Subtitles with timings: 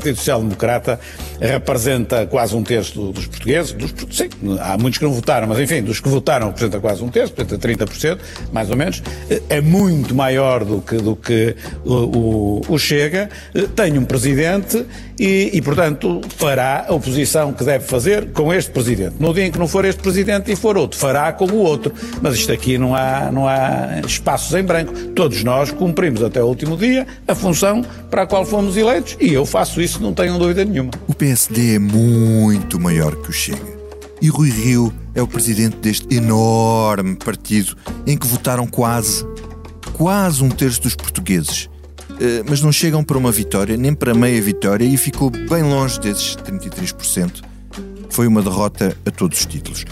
[0.00, 0.98] Partido Social Democrata
[1.40, 4.28] representa quase um terço dos portugueses, dos, sim,
[4.60, 7.60] há muitos que não votaram, mas enfim, dos que votaram representa quase um terço, portanto
[7.60, 8.18] 30%,
[8.52, 9.02] mais ou menos,
[9.48, 13.28] é muito maior do que, do que o, o, Chega,
[13.76, 14.84] tem um presidente
[15.18, 19.16] e, e, portanto, fará a oposição que deve fazer com este presidente.
[19.20, 21.92] No dia em que não for este presidente e for outro, fará como o outro.
[22.22, 24.94] Mas isto aqui não há, não há espaços em branco.
[25.14, 29.34] Todos nós cumprimos até o último dia a função para a qual fomos eleitos e
[29.34, 30.90] eu faço isso, não tenham dúvida nenhuma.
[31.06, 33.78] O PSD é muito maior que o Chega.
[34.20, 39.24] E Rui Rio é o presidente deste enorme partido em que votaram quase,
[39.92, 41.70] quase um terço dos portugueses.
[42.20, 46.00] Eh, mas não chegam para uma vitória, nem para meia vitória, e ficou bem longe
[46.00, 47.44] desses 33%.
[48.08, 49.84] Foi uma derrota a todos os títulos.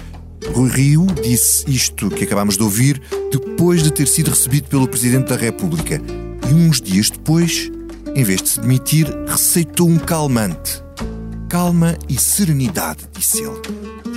[0.53, 3.01] Rui Rio disse isto que acabámos de ouvir
[3.31, 6.03] depois de ter sido recebido pelo Presidente da República.
[6.51, 7.71] E uns dias depois,
[8.13, 10.88] em vez de se demitir, receitou um calmante.
[11.49, 13.63] Calma e serenidade, disse ele.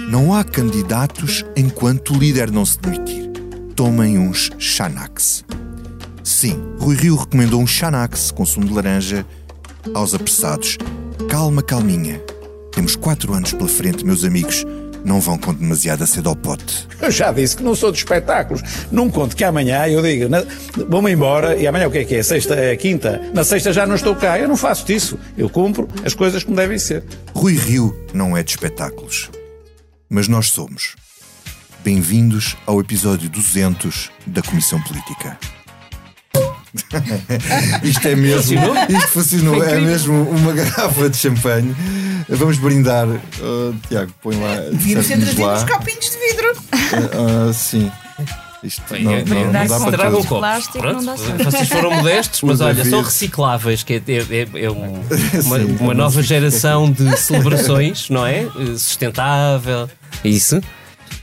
[0.10, 3.32] Não há candidatos enquanto o líder não se demitir.
[3.74, 5.46] Tomem uns Xanax.
[6.26, 9.26] Sim, Rui Rio recomendou um Xanax com sumo de laranja
[9.94, 10.78] aos apressados.
[11.30, 12.20] Calma, calminha.
[12.74, 14.66] Temos quatro anos pela frente, meus amigos.
[15.04, 16.88] Não vão com demasiada sede ao pote.
[17.02, 18.62] Eu já disse que não sou de espetáculos.
[18.92, 20.30] Não conto que amanhã eu digo,
[20.88, 22.24] vou-me embora e amanhã o que é que é?
[22.24, 23.22] Sexta é quinta?
[23.34, 24.38] Na sexta já não estou cá.
[24.40, 25.18] Eu não faço isso.
[25.38, 27.04] Eu cumpro as coisas como devem ser.
[27.34, 29.30] Rui Rio não é de espetáculos.
[30.10, 30.96] Mas nós somos.
[31.84, 35.38] Bem-vindos ao episódio 200 da Comissão Política.
[37.84, 38.60] isto é mesmo.
[38.90, 39.64] Isto funcionou.
[39.64, 41.76] É mesmo uma garrafa de champanhe.
[42.30, 43.08] Vamos brindar.
[43.08, 44.56] Uh, Tiago, põe lá.
[44.72, 46.52] Devíamos ter trazido uns copinhos de vidro.
[46.52, 47.92] Uh, uh, sim.
[48.64, 50.26] Isto Bem, não, é, não, não, dá para todos.
[50.28, 51.04] Plástico, Pronto,
[51.44, 55.02] vocês foram modestos, mas olha, são recicláveis, que é, é, é um,
[55.46, 58.46] uma, uma nova geração de celebrações, não é?
[58.78, 59.90] Sustentável.
[60.24, 60.62] Isso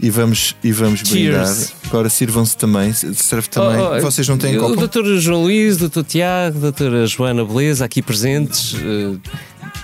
[0.00, 1.54] e vamos, e vamos brindar.
[1.86, 3.80] Agora sirvam-se também, serve também.
[3.80, 4.72] Oh, oh, Vocês não têm o copo?
[4.72, 8.74] O doutor João Luís, o doutor Tiago, a doutora Joana Beleza, aqui presentes.
[8.74, 9.20] Uh...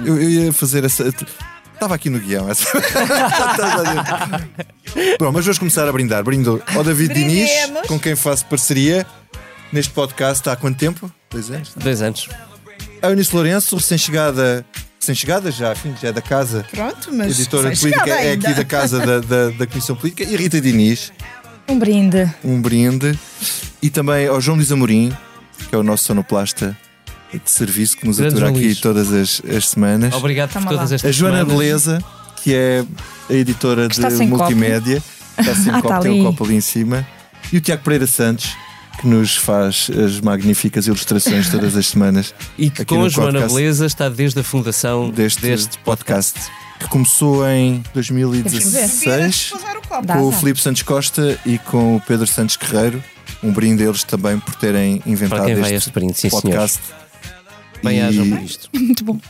[0.00, 1.08] Eu, eu, ia fazer essa.
[1.72, 2.48] Estava aqui no guião.
[2.48, 2.66] Essa...
[5.18, 6.22] Bom, mas vamos começar a brindar.
[6.24, 7.50] Brindo ao David Diniz,
[7.86, 9.06] com quem faço parceria
[9.72, 11.10] neste podcast há quanto tempo?
[11.30, 11.72] Dois anos?
[11.76, 12.28] Dois anos.
[13.02, 14.64] A Eunice Lourenço, recém-chegada
[15.04, 16.64] recém-chegada já, enfim, já é da casa.
[16.70, 17.38] Pronto, mas.
[17.38, 20.24] Editora política é aqui da casa da, da, da, Comissão Política.
[20.24, 21.12] E Rita Diniz.
[21.68, 22.34] Um brinde.
[22.42, 23.18] Um brinde.
[23.82, 25.12] E também ao João Luís Amorim,
[25.68, 26.76] que é o nosso sonoplasta
[27.32, 30.14] de serviço que nos Grande atura aqui todas as, as semanas.
[30.14, 31.58] Obrigado por todas estas A Joana semanas.
[31.58, 32.04] Beleza,
[32.42, 32.84] que é
[33.28, 35.02] a editora de multimédia.
[35.02, 35.50] Copo.
[35.50, 37.06] Está sem ah, copo, tá tem o um copo ali em cima.
[37.52, 38.56] E o Tiago Pereira Santos,
[39.04, 42.34] que nos faz as magníficas ilustrações todas as semanas.
[42.56, 46.40] E que com a Joana podcast, Beleza está desde a fundação deste, deste podcast.
[46.80, 49.52] Que começou em 2016
[50.06, 53.04] com o Filipe Santos Costa e com o Pedro Santos Guerreiro.
[53.42, 56.80] Um brinde deles também por terem inventado este, este brinde, sim, podcast.
[57.82, 58.30] Bem e...
[58.30, 58.70] por isto.
[58.74, 59.20] Muito bom.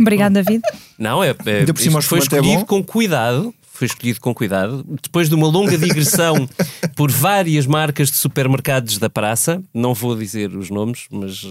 [0.00, 0.62] Obrigado, David.
[0.98, 4.34] Não, é, é Ainda por cima foi é escolhido é com cuidado foi escolhido com
[4.34, 4.84] cuidado.
[5.02, 6.48] Depois de uma longa digressão
[6.96, 11.44] por várias marcas de supermercados da praça, não vou dizer os nomes, mas,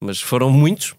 [0.00, 0.94] mas foram muitos.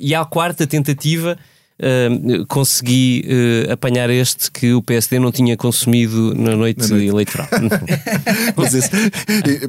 [0.00, 1.38] E à quarta tentativa
[1.78, 7.06] Uh, consegui uh, apanhar este que o PSD não tinha consumido na noite, na noite.
[7.06, 7.48] eleitoral.
[8.56, 8.90] mas, esse,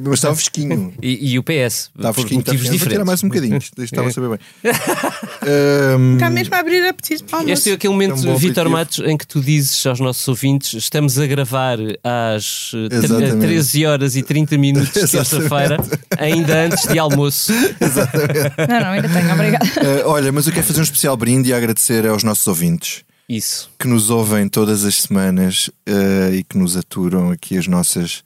[0.02, 0.94] mas, estava fresquinho.
[1.02, 2.88] E, e o PS, estava por fresquinho, motivos diferentes.
[2.88, 4.38] tirar mais um bocadinho, estava a saber bem.
[5.98, 9.00] um, Está mesmo a abrir apetite para Este é aquele momento, é um Vitor Matos,
[9.00, 13.36] em que tu dizes aos nossos ouvintes: estamos a gravar às Exatamente.
[13.36, 15.76] 13 horas e 30 minutos de terça-feira,
[16.18, 17.52] ainda antes de almoço.
[17.78, 18.54] Exatamente.
[18.66, 19.66] Não, não, ainda tenho, obrigado.
[19.66, 23.04] Uh, olha, mas eu quero fazer um especial brinde e agradecer agradecer aos nossos ouvintes.
[23.28, 23.70] Isso.
[23.78, 28.22] Que nos ouvem todas as semanas uh, e que nos aturam aqui as nossas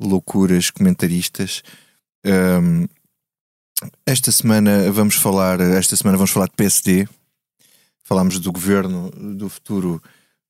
[0.00, 1.62] loucuras comentaristas.
[2.24, 2.86] Um,
[4.04, 7.08] esta semana vamos falar, esta semana vamos falar de PSD.
[8.04, 10.02] Falámos do governo, do futuro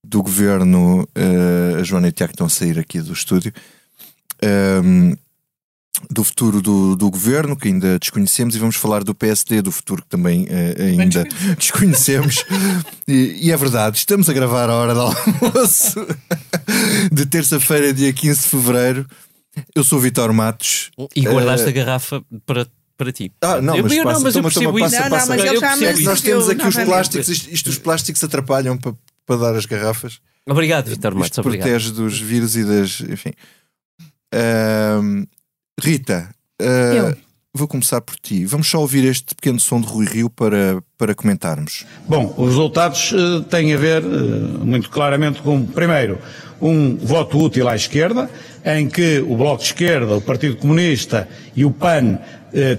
[0.03, 1.03] do governo.
[1.17, 3.53] Uh, a Joana e o Tiago estão a sair aqui do estúdio.
[4.83, 5.15] Um,
[6.11, 10.03] do futuro do, do governo, que ainda desconhecemos, e vamos falar do PSD, do futuro
[10.03, 11.25] que também uh, ainda
[11.59, 12.45] desconhecemos.
[13.07, 16.07] e, e, é verdade, estamos a gravar a hora do almoço
[17.13, 19.07] de terça-feira, dia 15 de fevereiro.
[19.75, 20.91] Eu sou o Vitor Matos.
[21.15, 22.67] E guardaste uh, a garrafa para
[22.97, 23.33] para ti.
[23.41, 25.37] Ah, não, eu, mas, eu, passa, não, mas toma, eu percebo toma, passa, Não, passa,
[25.37, 26.01] não, mas.
[26.05, 28.95] Nós temos aqui os plásticos, isto, isto, os plásticos atrapalham para,
[29.27, 30.21] para dar as garrafas.
[30.47, 31.39] Obrigado, Vitor Matos.
[31.39, 31.69] Obrigado.
[31.69, 33.01] Protege dos vírus e das.
[33.01, 33.33] Enfim.
[34.35, 35.27] Uh,
[35.83, 36.29] Rita,
[36.61, 37.17] uh,
[37.53, 38.47] vou começar por ti.
[38.47, 41.85] Vamos só ouvir este pequeno som de Rui Rio para, para comentarmos.
[42.09, 46.21] Bom, os resultados uh, têm a ver uh, muito claramente com, primeiro,
[46.63, 48.31] um voto útil à esquerda,
[48.65, 52.19] em que o Bloco de Esquerda, o Partido Comunista e o PAN
[52.55, 52.79] eh,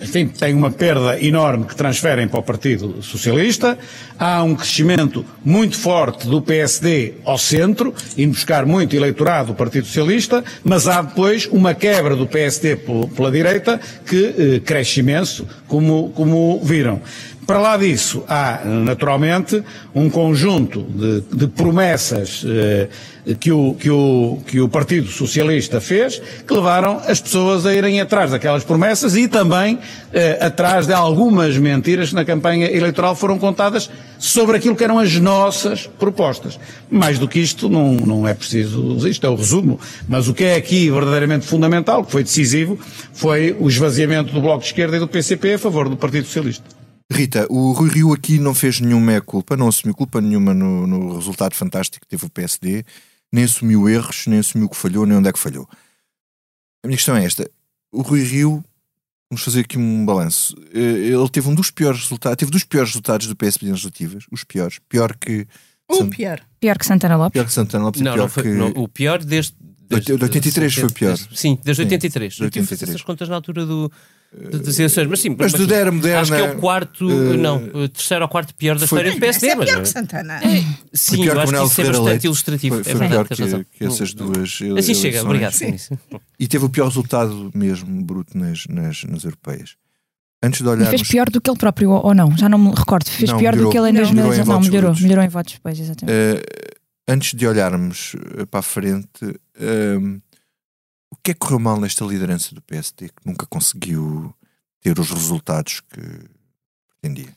[0.00, 3.78] enfim, têm uma perda enorme que transferem para o Partido Socialista.
[4.18, 9.86] Há um crescimento muito forte do PSD ao centro, indo buscar muito eleitorado do Partido
[9.86, 12.76] Socialista, mas há depois uma quebra do PSD
[13.14, 17.02] pela direita que eh, cresce imenso, como, como viram.
[17.50, 19.60] Para lá disso, há, naturalmente,
[19.92, 22.88] um conjunto de, de promessas eh,
[23.40, 28.00] que, o, que, o, que o Partido Socialista fez, que levaram as pessoas a irem
[28.00, 29.80] atrás daquelas promessas e também
[30.12, 35.00] eh, atrás de algumas mentiras que na campanha eleitoral foram contadas sobre aquilo que eram
[35.00, 36.56] as nossas propostas.
[36.88, 40.44] Mais do que isto, não, não é preciso, isto é o resumo, mas o que
[40.44, 42.78] é aqui verdadeiramente fundamental, que foi decisivo,
[43.12, 46.78] foi o esvaziamento do Bloco de Esquerda e do PCP a favor do Partido Socialista.
[47.12, 51.16] Rita, o Rui Rio aqui não fez nenhuma culpa, não assumiu culpa nenhuma no, no,
[51.16, 52.84] resultado fantástico que teve o PSD,
[53.32, 55.68] nem assumiu erros, nem assumiu que falhou, nem onde é que falhou.
[56.84, 57.50] A minha questão é esta:
[57.92, 58.64] o Rui Rio,
[59.28, 60.54] vamos fazer aqui um balanço.
[60.72, 64.24] Eh, ele teve um dos piores resultados, teve dos piores resultados do PSD nas legislativas,
[64.30, 65.48] os piores, pior que.
[65.88, 66.40] O pior.
[66.60, 67.32] Pior que Santana Lopes.
[67.32, 68.00] Pior que Santana Lopes.
[68.00, 68.48] Não, pior não foi, que...
[68.50, 69.54] não, o pior desde.
[69.88, 71.18] desde de 83 foi pior.
[71.34, 72.36] Sim, desde 83.
[72.36, 72.90] Sim, 83.
[72.90, 73.90] essas contas na altura do
[74.32, 77.56] eleições, mas sim, mas, mas do era moderna, acho que é o quarto, uh, não,
[77.74, 79.48] o terceiro ou quarto pior da história do PSD.
[79.48, 80.40] É pior que Santana.
[80.42, 82.26] É, sim, pior eu acho que isso é bastante Leite.
[82.26, 82.84] ilustrativo.
[82.84, 84.58] Foi, foi é pior que, que, essas duas.
[84.78, 85.52] Assim chega, obrigado.
[85.52, 85.76] Sim.
[86.38, 89.76] E teve o pior resultado mesmo, bruto, nas, nas, nas europeias.
[90.42, 90.88] Antes de olharmos...
[90.88, 92.34] E fez pior do que ele próprio, ou não?
[92.36, 93.10] Já não me recordo.
[93.10, 94.48] Fez não, pior melhorou, do que ele em 2019.
[94.48, 96.16] Não, melhorou, melhorou em votos, pois, exatamente.
[96.16, 96.40] Uh,
[97.08, 100.22] antes de olharmos eh, para a frente, uh,
[101.22, 104.34] que é que correu mal nesta liderança do PSD que nunca conseguiu
[104.80, 106.00] ter os resultados que
[107.00, 107.34] pretendia.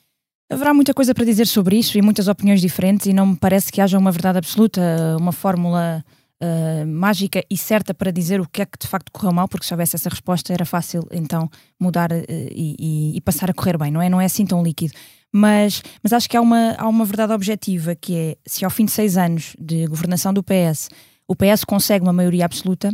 [0.50, 3.72] Haverá muita coisa para dizer sobre isso e muitas opiniões diferentes, e não me parece
[3.72, 4.82] que haja uma verdade absoluta,
[5.20, 6.04] uma fórmula
[6.42, 9.66] uh, mágica e certa para dizer o que é que de facto correu mal, porque
[9.66, 11.50] se houvesse essa resposta era fácil então
[11.80, 14.10] mudar uh, e, e, passar a correr bem, não é?
[14.10, 14.94] Não é assim tão líquido.
[15.32, 18.86] Mas, mas acho que há uma, há uma verdade objetiva que é se ao fim
[18.86, 20.90] de seis anos de governação do PS
[21.28, 22.92] o PS consegue uma maioria absoluta,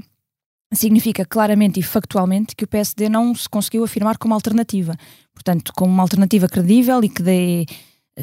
[0.74, 4.96] significa claramente e factualmente que o PSD não se conseguiu afirmar como alternativa.
[5.34, 7.66] Portanto, como uma alternativa credível e que dê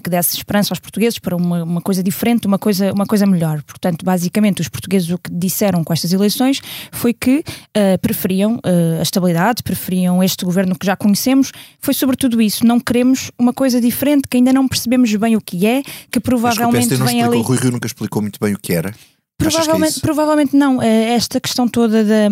[0.03, 3.63] que desse esperança aos portugueses para uma, uma, coisa diferente, uma coisa, uma coisa melhor.
[3.63, 6.61] Portanto, basicamente, os portugueses o que disseram com estas eleições
[6.93, 11.51] foi que uh, preferiam uh, a estabilidade, preferiam este governo que já conhecemos.
[11.81, 12.67] Foi sobretudo isso.
[12.67, 16.89] Não queremos uma coisa diferente, que ainda não percebemos bem o que é, que provavelmente
[16.89, 17.41] Mas que o PSD não vem explicou, ali.
[17.41, 18.93] O Rui Rio nunca explicou muito bem o que era.
[19.39, 20.83] Provavelmente, provavelmente não.
[20.83, 22.29] Eh, esta questão toda da,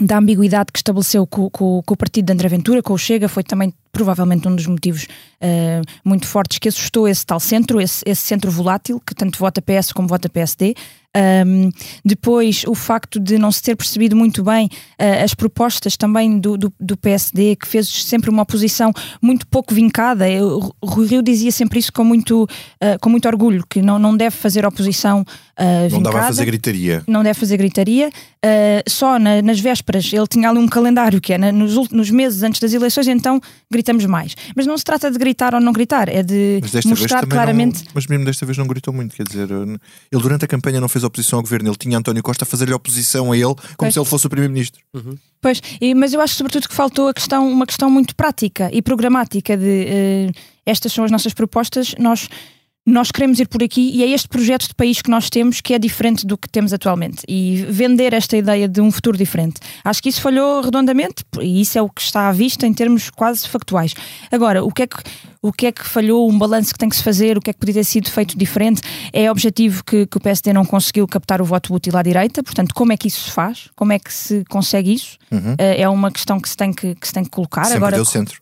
[0.00, 3.28] da ambiguidade que estabeleceu com, com, com, o partido de André Ventura, com o Chega,
[3.28, 5.08] foi também provavelmente um dos motivos
[5.42, 9.60] uh, muito fortes que assustou esse tal centro, esse, esse centro volátil, que tanto vota
[9.60, 10.76] PS como vota PSD.
[11.16, 11.70] Um,
[12.04, 16.56] depois, o facto de não se ter percebido muito bem uh, as propostas também do,
[16.56, 20.26] do, do, PSD, que fez sempre uma oposição muito pouco vincada.
[20.44, 24.16] O Rui Rio dizia sempre isso com muito, uh, com muito orgulho, que não, não
[24.16, 27.02] deve fazer oposição uh, Não dava a fazer gritaria.
[27.06, 28.10] Não deve fazer gritaria.
[28.86, 32.42] só na, nas vésperas, ele tinha ali um calendário que é na, nos, nos meses
[32.42, 33.40] antes das eleições, então
[33.88, 34.36] gritamos mais.
[34.54, 37.84] Mas não se trata de gritar ou não gritar, é de mostrar claramente.
[37.84, 40.88] Não, mas mesmo desta vez não gritou muito, quer dizer, ele durante a campanha não
[40.88, 43.94] fez oposição ao governo, ele tinha António Costa a fazer-lhe oposição a ele como pois.
[43.94, 44.80] se ele fosse o primeiro-ministro.
[44.94, 45.16] Uhum.
[45.40, 48.82] Pois, e, mas eu acho sobretudo que faltou a questão, uma questão muito prática e
[48.82, 49.86] programática de
[50.34, 52.28] uh, estas são as nossas propostas, nós
[52.88, 55.74] nós queremos ir por aqui e é este projeto de país que nós temos que
[55.74, 59.60] é diferente do que temos atualmente e vender esta ideia de um futuro diferente.
[59.84, 63.10] Acho que isso falhou redondamente e isso é o que está à vista em termos
[63.10, 63.92] quase factuais.
[64.32, 64.96] Agora, o que é que,
[65.42, 67.52] o que, é que falhou, um balanço que tem que se fazer, o que é
[67.52, 68.80] que podia ter sido feito diferente,
[69.12, 72.74] é objetivo que, que o PSD não conseguiu captar o voto útil à direita, portanto,
[72.74, 73.68] como é que isso se faz?
[73.76, 75.18] Como é que se consegue isso?
[75.30, 75.54] Uhum.
[75.58, 77.66] É uma questão que se tem que, que, se tem que colocar.
[77.66, 78.40] Sem Agora, perder o centro.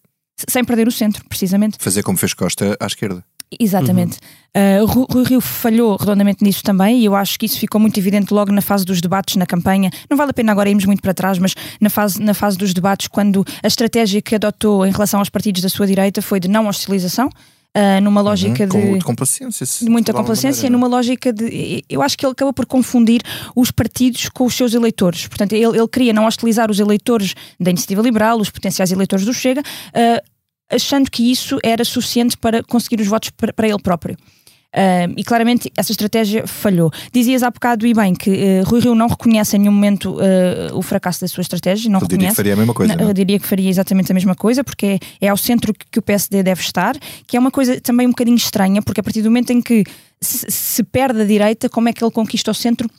[0.48, 1.78] Sem perder o centro, precisamente.
[1.80, 3.24] Fazer como fez Costa à esquerda.
[3.60, 4.18] Exatamente.
[4.56, 4.82] Uhum.
[4.82, 8.32] Uh, Rui Rio falhou redondamente nisso também e eu acho que isso ficou muito evidente
[8.32, 9.90] logo na fase dos debates na campanha.
[10.10, 12.72] Não vale a pena agora irmos muito para trás, mas na fase, na fase dos
[12.72, 16.48] debates, quando a estratégia que adotou em relação aos partidos da sua direita foi de
[16.48, 17.30] não hostilização.
[17.76, 18.72] Uh, numa uhum, lógica uhum, de.
[18.72, 19.66] Com muita complacência.
[19.82, 21.84] De muita complacência, maneira, numa lógica de.
[21.90, 23.20] Eu acho que ele acabou por confundir
[23.54, 25.28] os partidos com os seus eleitores.
[25.28, 29.34] Portanto, ele, ele queria não hostilizar os eleitores da Iniciativa Liberal, os potenciais eleitores do
[29.34, 30.35] Chega, uh,
[30.70, 34.16] achando que isso era suficiente para conseguir os votos para, ele próprio.
[34.74, 36.90] Uh, e claramente essa estratégia falhou.
[37.10, 40.76] Dizias há bocado e bem que uh, Rui Rio não reconhece em nenhum momento uh,
[40.76, 41.90] o fracasso da sua estratégia.
[41.90, 42.16] Não eu reconhece.
[42.18, 42.96] diria que faria a mesma coisa.
[42.96, 45.86] Não, eu diria que faria exatamente a mesma coisa, porque é, é ao centro que,
[45.92, 46.94] que, o PSD deve estar,
[47.26, 49.82] que é uma coisa também um bocadinho estranha, porque a partir do momento em que
[50.20, 52.90] se, se perde a direita, como é que ele conquista o centro?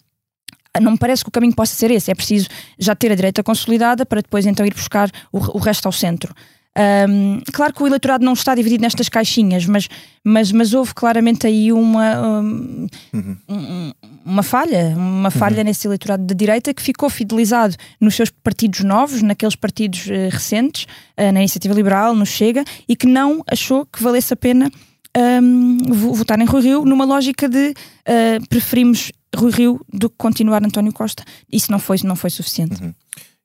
[0.81, 2.11] não me parece que o caminho possa ser esse.
[2.11, 2.47] É preciso
[2.77, 6.33] já ter a direita consolidada para depois então ir buscar o, o resto ao centro.
[6.77, 9.87] Um, claro que o eleitorado não está dividido nestas caixinhas, mas,
[10.23, 13.91] mas, mas houve claramente aí uma, um, uhum.
[14.23, 15.63] uma falha, uma falha uhum.
[15.63, 20.85] nesse eleitorado da direita que ficou fidelizado nos seus partidos novos, naqueles partidos uh, recentes,
[21.17, 24.71] uh, na Iniciativa Liberal, no Chega, e que não achou que valesse a pena
[25.89, 30.93] votar em Rui Rio numa lógica de uh, preferimos Rui Rio do que continuar António
[30.93, 31.23] Costa.
[31.51, 32.83] Isso não foi, não foi suficiente.
[32.83, 32.93] Uhum.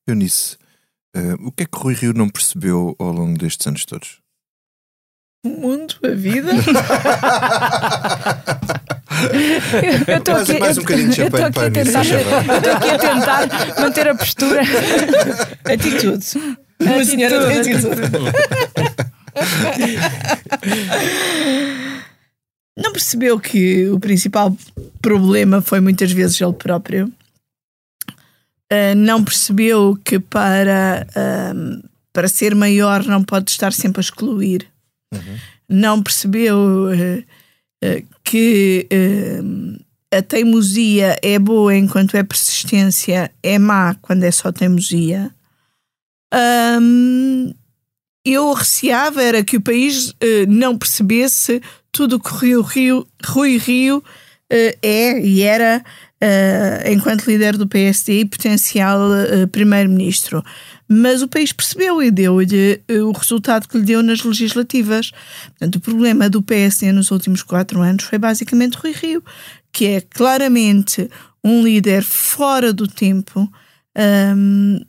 [0.07, 0.59] Eunice,
[1.15, 4.23] Uh, o que é que Rui Rio não percebeu ao longo destes anos todos?
[5.45, 6.53] O mundo, a vida.
[10.09, 12.21] eu estou aqui, mais um bocadinho de champanhe para tentar, Eu
[12.57, 14.63] estou aqui a tentar manter a postura.
[15.71, 16.27] Atitude.
[16.81, 17.05] Uma atitude.
[17.05, 18.01] senhora de atitude.
[22.77, 24.57] Não percebeu que o principal
[25.03, 27.13] problema foi muitas vezes ele próprio
[28.73, 34.67] uh, não percebeu que para, uh, para ser maior não pode estar sempre a excluir.
[35.13, 35.39] Uhum.
[35.69, 38.89] Não percebeu uh, que
[40.13, 45.35] a teimosia é boa enquanto é persistência, é má quando é só teimosia.
[46.81, 47.53] Um,
[48.25, 50.15] eu receava era que o país
[50.47, 51.61] não percebesse
[51.91, 54.03] tudo o que Rio, Rio, Rui Rio
[54.49, 55.85] é e era
[56.91, 60.43] enquanto líder do PSD e potencial uh, primeiro-ministro.
[60.89, 65.11] Mas o país percebeu e deu-lhe uh, o resultado que lhe deu nas legislativas.
[65.49, 69.23] Portanto, o problema do PSD nos últimos quatro anos foi basicamente Rui Rio,
[69.73, 71.11] que é claramente
[71.43, 73.51] um líder fora do tempo.
[73.99, 74.81] Um,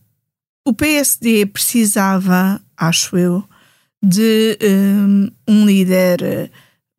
[0.65, 3.43] o PSD precisava, acho eu,
[4.01, 6.51] de um, um líder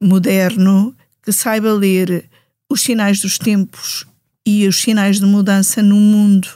[0.02, 2.28] moderno que saiba ler
[2.68, 4.06] os sinais dos tempos
[4.46, 6.48] e os sinais de mudança no mundo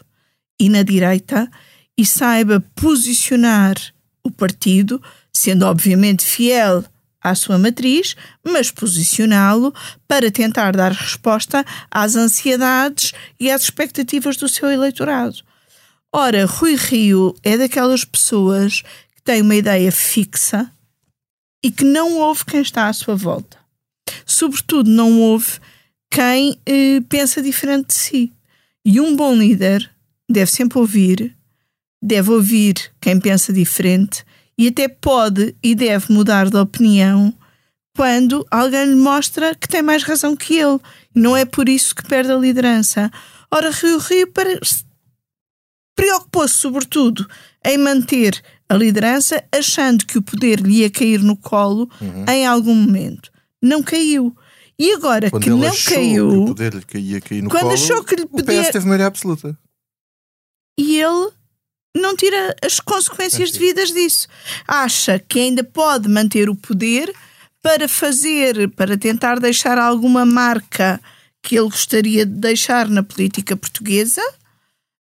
[0.61, 1.51] e na direita
[1.97, 3.77] e saiba posicionar
[4.23, 5.03] o partido,
[5.33, 6.85] sendo obviamente fiel
[7.21, 8.15] à sua matriz,
[8.45, 9.75] mas posicioná-lo
[10.07, 15.39] para tentar dar resposta às ansiedades e às expectativas do seu eleitorado.
[16.13, 18.83] Ora, Rui Rio é daquelas pessoas
[19.15, 20.71] que têm uma ideia fixa
[21.63, 23.59] e que não ouve quem está à sua volta.
[24.25, 25.59] Sobretudo, não ouve
[26.11, 28.33] quem eh, pensa diferente de si.
[28.85, 29.91] E um bom líder
[30.29, 31.37] deve sempre ouvir,
[32.03, 34.25] deve ouvir quem pensa diferente
[34.57, 37.35] e até pode e deve mudar de opinião
[37.97, 40.79] quando alguém lhe mostra que tem mais razão que ele.
[41.15, 43.11] Não é por isso que perde a liderança.
[43.51, 44.33] Ora, Rio Rio
[45.97, 47.29] preocupou-se sobretudo
[47.65, 52.25] em manter a liderança, achando que o poder lhe ia cair no colo uhum.
[52.29, 53.33] em algum momento.
[53.61, 54.37] Não caiu.
[54.81, 56.31] E agora quando que não caiu.
[56.31, 58.61] Que o poder lhe caía cair no quando colo, achou que lhe podia...
[58.61, 59.59] o PS teve maioria absoluta.
[60.79, 61.33] E ele
[61.97, 64.29] não tira as consequências devidas disso.
[64.67, 67.13] Acha que ainda pode manter o poder
[67.61, 71.01] para fazer, para tentar deixar alguma marca
[71.43, 74.23] que ele gostaria de deixar na política portuguesa,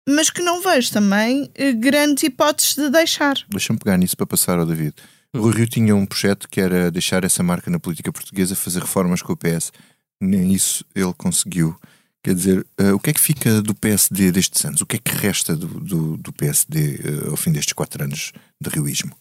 [0.08, 3.36] mas que não vejo também eh, grandes hipóteses de deixar.
[3.48, 4.94] Deixa-me pegar nisso para passar ao David.
[5.34, 8.80] O Rui Rio tinha um projeto que era deixar essa marca na política portuguesa, fazer
[8.80, 9.72] reformas com o PS.
[10.20, 11.76] Nem isso ele conseguiu.
[12.22, 14.80] Quer dizer, uh, o que é que fica do PSD destes anos?
[14.80, 18.32] O que é que resta do, do, do PSD uh, ao fim destes quatro anos
[18.60, 19.14] de rioísmo?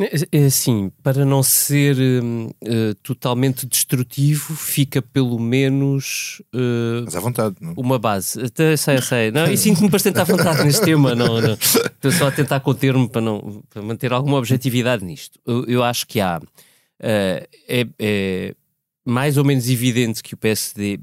[0.00, 6.40] É, é assim, para não ser uh, totalmente destrutivo, fica pelo menos.
[6.54, 7.74] Uh, Mas à vontade, não?
[7.76, 8.40] Uma base.
[8.40, 9.30] Até sei, sei.
[9.30, 11.14] Não, e sinto-me bastante à vontade neste tema.
[11.14, 11.54] Não, não.
[11.54, 15.40] Estou só a tentar conter-me para, não, para manter alguma objetividade nisto.
[15.44, 16.38] Eu, eu acho que há.
[16.38, 18.54] Uh, é, é,
[19.04, 20.98] mais ou menos evidente que o PSD.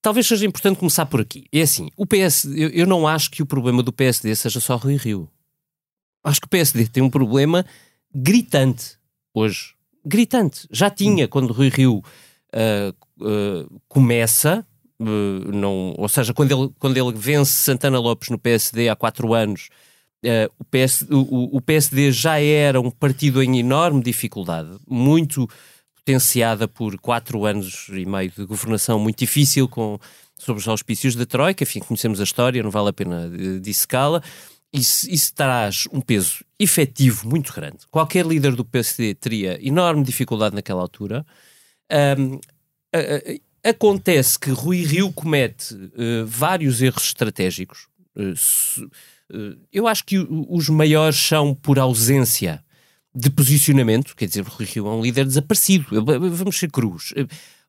[0.00, 1.44] Talvez seja importante começar por aqui.
[1.52, 4.76] É assim, o PS, eu, eu não acho que o problema do PSD seja só
[4.76, 5.28] Rui Rio
[6.22, 7.64] acho que o PSD tem um problema
[8.14, 8.96] gritante
[9.34, 9.74] hoje.
[10.04, 10.66] Gritante.
[10.70, 14.66] Já tinha quando Rui Rio uh, uh, começa,
[15.00, 19.32] uh, não, ou seja, quando ele, quando ele vence Santana Lopes no PSD há quatro
[19.32, 19.68] anos,
[20.56, 25.48] o, PS, o, o, PSD já era um partido em enorme dificuldade, muito
[25.96, 29.98] potenciada por quatro anos e meio de governação muito difícil com,
[30.38, 33.28] sobre os auspícios da Troika, enfim, conhecemos a história, não vale a pena
[33.60, 34.22] dissecá-la
[34.72, 37.78] isso, isso traz um peso efetivo muito grande.
[37.90, 41.26] Qualquer líder do PSD teria enorme dificuldade naquela altura.
[42.18, 42.40] Um,
[43.62, 47.86] acontece que Rui Rio comete uh, vários erros estratégicos.
[48.16, 48.32] Uh,
[49.34, 52.64] uh, eu acho que os maiores são por ausência
[53.14, 56.02] de posicionamento, quer dizer, Rui Rio é um líder desaparecido.
[56.02, 57.12] Vamos ser cruz.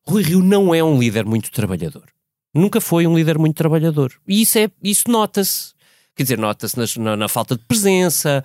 [0.06, 2.04] Rui Rio não é um líder muito trabalhador.
[2.54, 4.12] Nunca foi um líder muito trabalhador.
[4.26, 5.73] E isso, é, isso nota-se.
[6.16, 8.42] Quer dizer, nota-se na, na, falta de presença,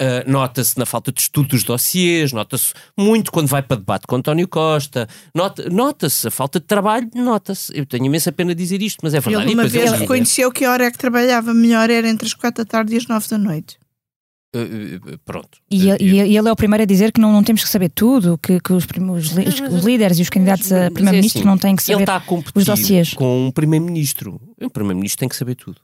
[0.00, 4.16] Uh, nota-se na falta de estudo dos dossiês, nota-se muito quando vai para debate com
[4.16, 7.70] António Costa, nota, nota-se a falta de trabalho, nota-se.
[7.76, 9.46] Eu tenho imensa pena dizer isto, mas é verdade.
[9.46, 12.34] Ele uma vez ele reconheceu que a hora é que trabalhava melhor era entre as
[12.34, 13.78] quatro da tarde e as nove da noite.
[14.56, 15.58] Uh, pronto.
[15.70, 17.90] E, uh, e, ele é o primeiro a dizer que não, não temos que saber
[17.90, 21.48] tudo, que, que os, os, os, os líderes e os candidatos a primeiro-ministro é assim,
[21.48, 23.14] não têm que saber ele está a os dossiês.
[23.14, 24.40] Com um primeiro-ministro.
[24.60, 25.80] Um primeiro-ministro tem que saber tudo.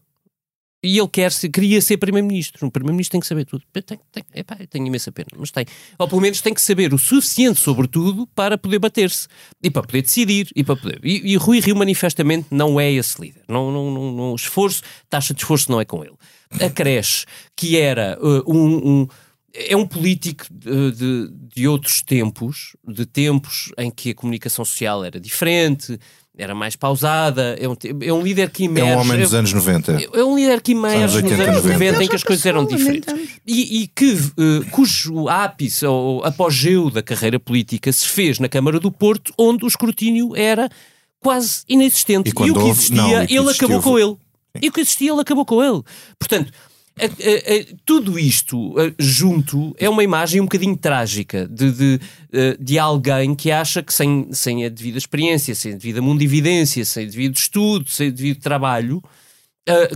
[0.82, 2.66] E ele quer -se, queria ser Primeiro-Ministro.
[2.66, 3.64] Um Primeiro-Ministro tem que saber tudo.
[3.72, 5.66] Tem, tem, epá, tenho imensa pena, mas tem.
[5.98, 9.26] Ou pelo menos tem que saber o suficiente sobre tudo para poder bater-se
[9.62, 10.48] e para poder decidir.
[10.54, 11.00] E, para poder...
[11.02, 13.42] e, e Rui Rio, manifestamente, não é esse líder.
[13.48, 16.16] Não, não, não, não, esforço, taxa de esforço não é com ele.
[16.60, 19.08] A Creche, que era uh, um, um
[19.54, 25.04] é um político de, de, de, outros tempos, de tempos em que a comunicação social
[25.04, 25.98] era diferente,
[26.38, 28.90] era mais pausada, é um, é um líder que emerge.
[28.92, 29.92] É um homem dos anos 90.
[29.92, 33.12] É, é um líder que emerge nos anos 90, em que as coisas eram diferentes.
[33.44, 38.78] E, e que, uh, cujo ápice ou apogeu da carreira política se fez na Câmara
[38.78, 40.70] do Porto, onde o escrutínio era
[41.18, 42.28] quase inexistente.
[42.28, 44.16] E, e o que existia, não, ele acabou com ele.
[44.62, 45.82] E o que existia, ele acabou com ele.
[46.18, 46.52] Portanto,
[47.84, 52.00] tudo isto junto é uma imagem um bocadinho trágica de, de,
[52.58, 57.06] de alguém que acha que sem, sem a devida experiência, sem a devida mundividência, sem
[57.06, 59.02] o devido estudo, sem o devido trabalho,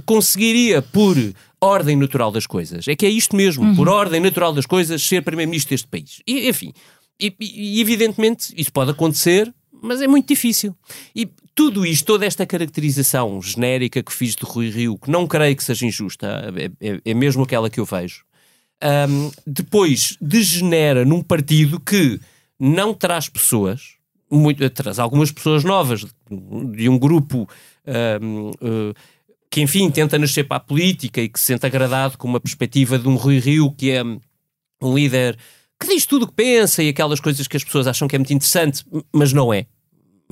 [0.05, 1.17] conseguiria, por
[1.61, 3.77] ordem natural das coisas, é que é isto mesmo, uhum.
[3.77, 6.21] por ordem natural das coisas, ser primeiro-ministro deste país.
[6.27, 6.73] E, enfim,
[7.19, 10.75] e, e, evidentemente isso pode acontecer, mas é muito difícil.
[11.15, 15.55] E tudo isto, toda esta caracterização genérica que fiz de Rui Rio, que não creio
[15.57, 18.25] que seja injusta, é, é, é mesmo aquela que eu vejo,
[18.83, 22.21] um, depois degenera num partido que
[22.59, 23.97] não traz pessoas,
[24.31, 26.07] muito, traz algumas pessoas novas,
[26.75, 27.49] de um grupo
[28.21, 28.95] um, uh,
[29.51, 32.99] que, enfim, tenta nascer para a política e que se sente agradado com uma perspectiva
[32.99, 35.37] de um Rui Rio que é um líder
[35.79, 38.19] que diz tudo o que pensa e aquelas coisas que as pessoas acham que é
[38.19, 39.67] muito interessante, mas não é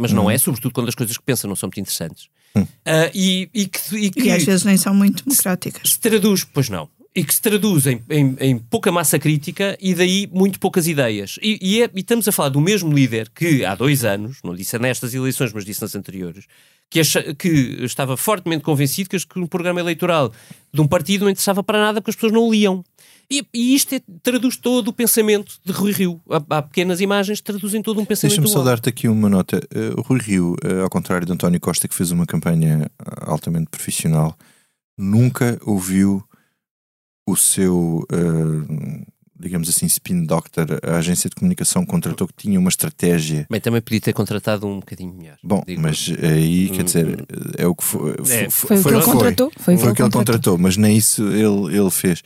[0.01, 2.29] mas não é, sobretudo quando as coisas que pensam não são muito interessantes.
[2.57, 2.67] Uh,
[3.15, 5.93] e, e, que, e, que, e às vezes nem são muito democráticas.
[5.93, 6.89] Se traduz, pois não.
[7.15, 11.39] E que se traduz em, em, em pouca massa crítica e daí muito poucas ideias.
[11.43, 14.55] E, e, é, e, estamos a falar do mesmo líder que há dois anos, não
[14.55, 16.47] disse nestas eleições, mas disse nas anteriores,
[16.89, 17.49] que, acha, que
[17.83, 20.33] estava fortemente convencido que, que um programa eleitoral
[20.73, 22.85] de um partido não interessava para nada porque as pessoas não o liam.
[23.31, 26.21] E, e isto é, traduz todo o pensamento de Rui Rio.
[26.29, 28.41] Há, há pequenas imagens que traduzem todo um pensamento.
[28.41, 29.61] Deixa-me só dar-te aqui uma nota.
[29.73, 33.69] Uh, Rui Rio, uh, ao contrário de António Costa, que fez uma campanha eh, altamente
[33.71, 34.37] profissional,
[34.99, 36.25] nunca ouviu
[37.25, 39.07] o seu, uh,
[39.39, 40.67] digamos assim, spin doctor.
[40.83, 43.47] A agência de comunicação contratou que tinha uma estratégia.
[43.49, 45.37] Bem, também podia ter contratado um bocadinho melhor.
[45.41, 45.81] Bom, digo.
[45.81, 48.11] mas aí, quer dizer, hum, é o que foi.
[48.11, 49.53] É, foi, foi, foi, o que ele contratou.
[49.57, 52.25] Foi, foi o que ele contratou, mas nem isso ele, ele fez.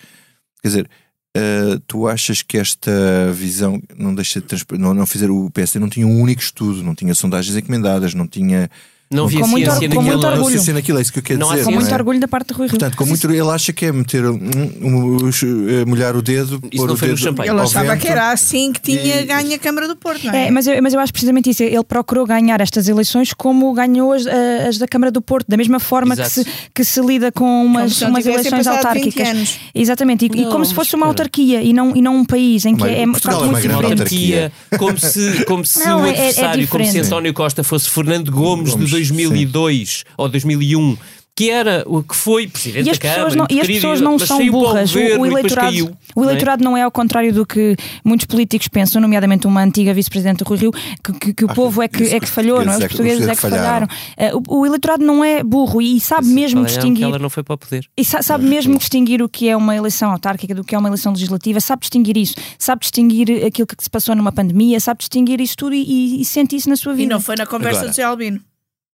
[0.64, 0.90] Quer dizer,
[1.37, 2.90] uh, tu achas que esta
[3.35, 6.94] visão não deixa de não, não fizer o PSD não tinha um único estudo, não
[6.94, 8.70] tinha sondagens encomendadas, não tinha
[9.14, 10.42] não havia com muito, ciência com muito orgulho.
[10.42, 11.64] Não ciência naquilo, é isso que eu quero não dizer.
[11.64, 11.94] Com muito é?
[11.94, 12.79] orgulho da parte de Rui Rio.
[12.79, 16.87] Portanto, com muito, ele acha que é meter um, um, um, molhar o dedo, isso
[16.87, 17.50] não foi o champanhe.
[17.50, 19.24] Ele achava vento, que era assim que tinha e...
[19.24, 20.48] ganho a Câmara do Porto, não é?
[20.48, 21.62] é mas, eu, mas eu acho precisamente isso.
[21.62, 25.79] Ele procurou ganhar estas eleições como ganhou as, as da Câmara do Porto, da mesma
[25.79, 29.59] forma que se, que se lida com umas, umas eleições autárquicas.
[29.74, 32.64] Exatamente, e, não, e como se fosse uma autarquia e não, e não um país
[32.64, 33.68] em que é, é muito diferente.
[33.68, 38.77] Uma autarquia, como se, como se o adversário, como se António Costa fosse Fernando Gomes
[38.77, 40.96] de 2002 2002 ou 2001
[41.36, 43.24] que era o que foi presidente e as da Câmara.
[43.24, 44.94] Pessoas não, e as pessoas não são burras.
[44.94, 46.74] O, o, eleitorado, caiu, o eleitorado não é?
[46.74, 50.58] não é ao contrário do que muitos políticos pensam, nomeadamente uma antiga vice-presidente do Rui
[50.58, 52.76] Rio, que, que, que o ah, povo é que, é que falhou, não é?
[52.76, 53.88] Os portugueses é que falharam.
[54.16, 54.36] falharam.
[54.36, 57.04] Uh, o, o, eleitorado não é burro e sabe Isso mesmo distinguir.
[57.04, 57.84] ela não foi para o poder.
[57.96, 60.88] E sa, sabe mesmo distinguir o que é uma eleição autárquica do que é uma
[60.88, 65.40] eleição legislativa, sabe distinguir isso, sabe distinguir aquilo que se passou numa pandemia, sabe distinguir
[65.40, 67.02] isso tudo e, e, e sente isso na sua vida.
[67.02, 67.90] E não foi na conversa Agora.
[67.90, 68.40] de Zé Albino.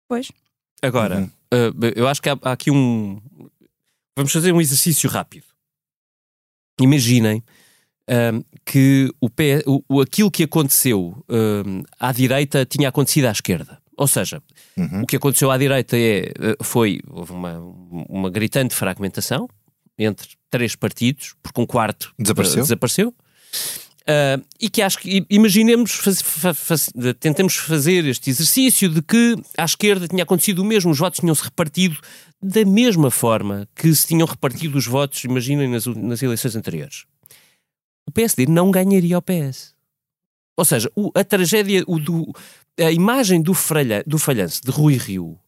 [0.09, 0.31] Pois.
[0.83, 1.25] Agora, uhum.
[1.25, 3.21] uh, eu acho que há, há, aqui um.
[4.17, 5.47] Vamos fazer um exercício rápido.
[6.81, 7.43] Imaginem
[8.11, 13.81] uh, que o, pé, o, aquilo que aconteceu uh, à direita tinha acontecido à esquerda.
[13.97, 14.43] Ou seja,
[14.77, 15.03] uhum.
[15.03, 17.59] o que aconteceu à direita é, foi houve uma,
[18.09, 19.49] uma gritante fragmentação
[19.97, 22.63] entre três partidos, porque um quarto desapareceu.
[22.63, 23.15] desapareceu.
[24.07, 26.21] Uh, e que acho que, imaginemos, faz,
[26.55, 31.21] faz, tentemos fazer este exercício de que à esquerda tinha acontecido o mesmo, os votos
[31.21, 31.99] tinham-se repartido
[32.43, 37.07] da mesma forma que se tinham repartido os votos, imaginem, nas, nas eleições anteriores.
[38.07, 39.75] O PSD não ganharia ao PS.
[40.55, 42.31] Ou seja, o, a tragédia, o, do,
[42.79, 45.39] a imagem do, fralha, do falhanço de Rui Rio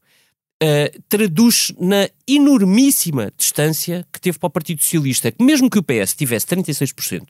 [0.63, 5.83] uh, traduz na enormíssima distância que teve para o Partido Socialista, que mesmo que o
[5.83, 7.23] PS tivesse 36%,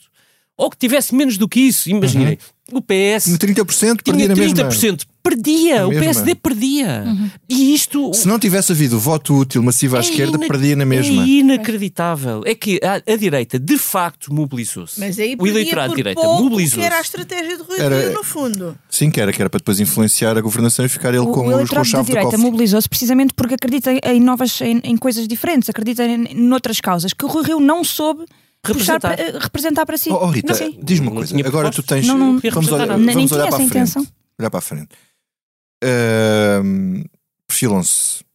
[0.57, 2.38] ou que tivesse menos do que isso, imaginem,
[2.73, 2.79] uhum.
[2.79, 3.29] o PS...
[3.37, 7.05] 30% perdia tinha 30%, perdia, o PSD perdia.
[7.07, 7.31] Uhum.
[7.47, 8.14] E isto...
[8.14, 11.23] Se não tivesse havido voto útil massivo à é esquerda, perdia na mesma.
[11.23, 12.42] É inacreditável.
[12.47, 14.99] É que a, a direita, de facto, mobilizou-se.
[14.99, 16.87] Mas aí o eleitorado de direita mobilizou-se.
[16.87, 18.79] era a estratégia de Rui era, Rio, no fundo.
[18.88, 21.51] Sim, que era, que era para depois influenciar a governação e ficar ele o, como
[21.51, 26.03] o eleitorado de direita mobilizou-se precisamente porque acredita em novas, em, em coisas diferentes, acredita
[26.03, 28.25] em, em outras causas, que o Rui Rio não soube
[28.64, 30.11] representar para, representar para si.
[30.11, 31.35] Oh, oh Rita, diz-me uma coisa.
[31.47, 32.07] Agora tu tens.
[32.07, 33.99] Não, não, vamos olhar, vamos olhar para a frente.
[34.38, 34.88] Olhar para a frente.
[35.85, 37.05] Uh,
[37.47, 38.25] Perfilam-se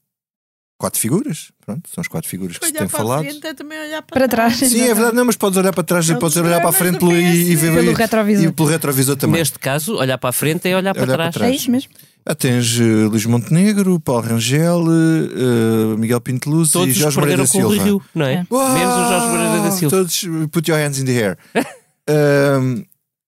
[0.81, 1.51] quatro figuras.
[1.63, 3.23] Pronto, são as quatro figuras que se têm falado.
[3.23, 4.57] Frente, é também olhar para, para trás.
[4.57, 4.71] trás.
[4.71, 7.05] Sim, é verdade, não, mas podes olhar para trás, e podes olhar para a frente
[7.05, 8.45] e, e ver pelo retrovisor.
[8.45, 9.39] E pelo retrovisor também.
[9.39, 11.33] Neste caso, olhar para a frente é olhar para, olhar trás.
[11.33, 11.53] para trás.
[11.53, 11.91] É isso mesmo.
[12.25, 17.75] Ah, tens uh, Luís Montenegro, Paulo Rangel, uh, Miguel Pinteluz e Jorge Moreira da Silva.
[17.75, 18.33] Com o Rio, não é?
[18.33, 18.45] é.
[18.51, 19.97] Uau, Menos o Jorge Moreira da Silva.
[19.97, 21.37] Todos put your hands in the air.
[21.55, 22.85] uh,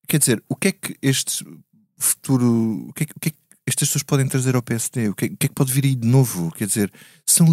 [0.07, 1.45] quer dizer, o que é que este
[1.97, 2.87] futuro.
[2.89, 3.37] O que é, o que, é que
[3.73, 5.09] estas pessoas podem trazer ao PSD?
[5.09, 6.51] O que, é, o que, é, que pode vir aí de novo?
[6.51, 6.91] Quer dizer,
[7.25, 7.47] são,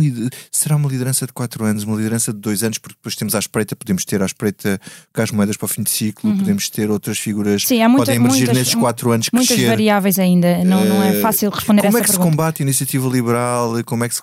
[0.53, 3.39] será uma liderança de 4 anos, uma liderança de 2 anos, porque depois temos à
[3.39, 4.81] espreita, podemos ter à espreita
[5.15, 6.39] Gás Moedas para o fim de ciclo, uhum.
[6.39, 9.69] podemos ter outras figuras Sim, há podem emergir muitas, nesses 4 anos Muitas crescer.
[9.69, 12.25] variáveis ainda, não, não é eh, fácil responder Como é que pergunta.
[12.25, 13.83] se combate a iniciativa liberal?
[13.85, 14.23] Como é que se,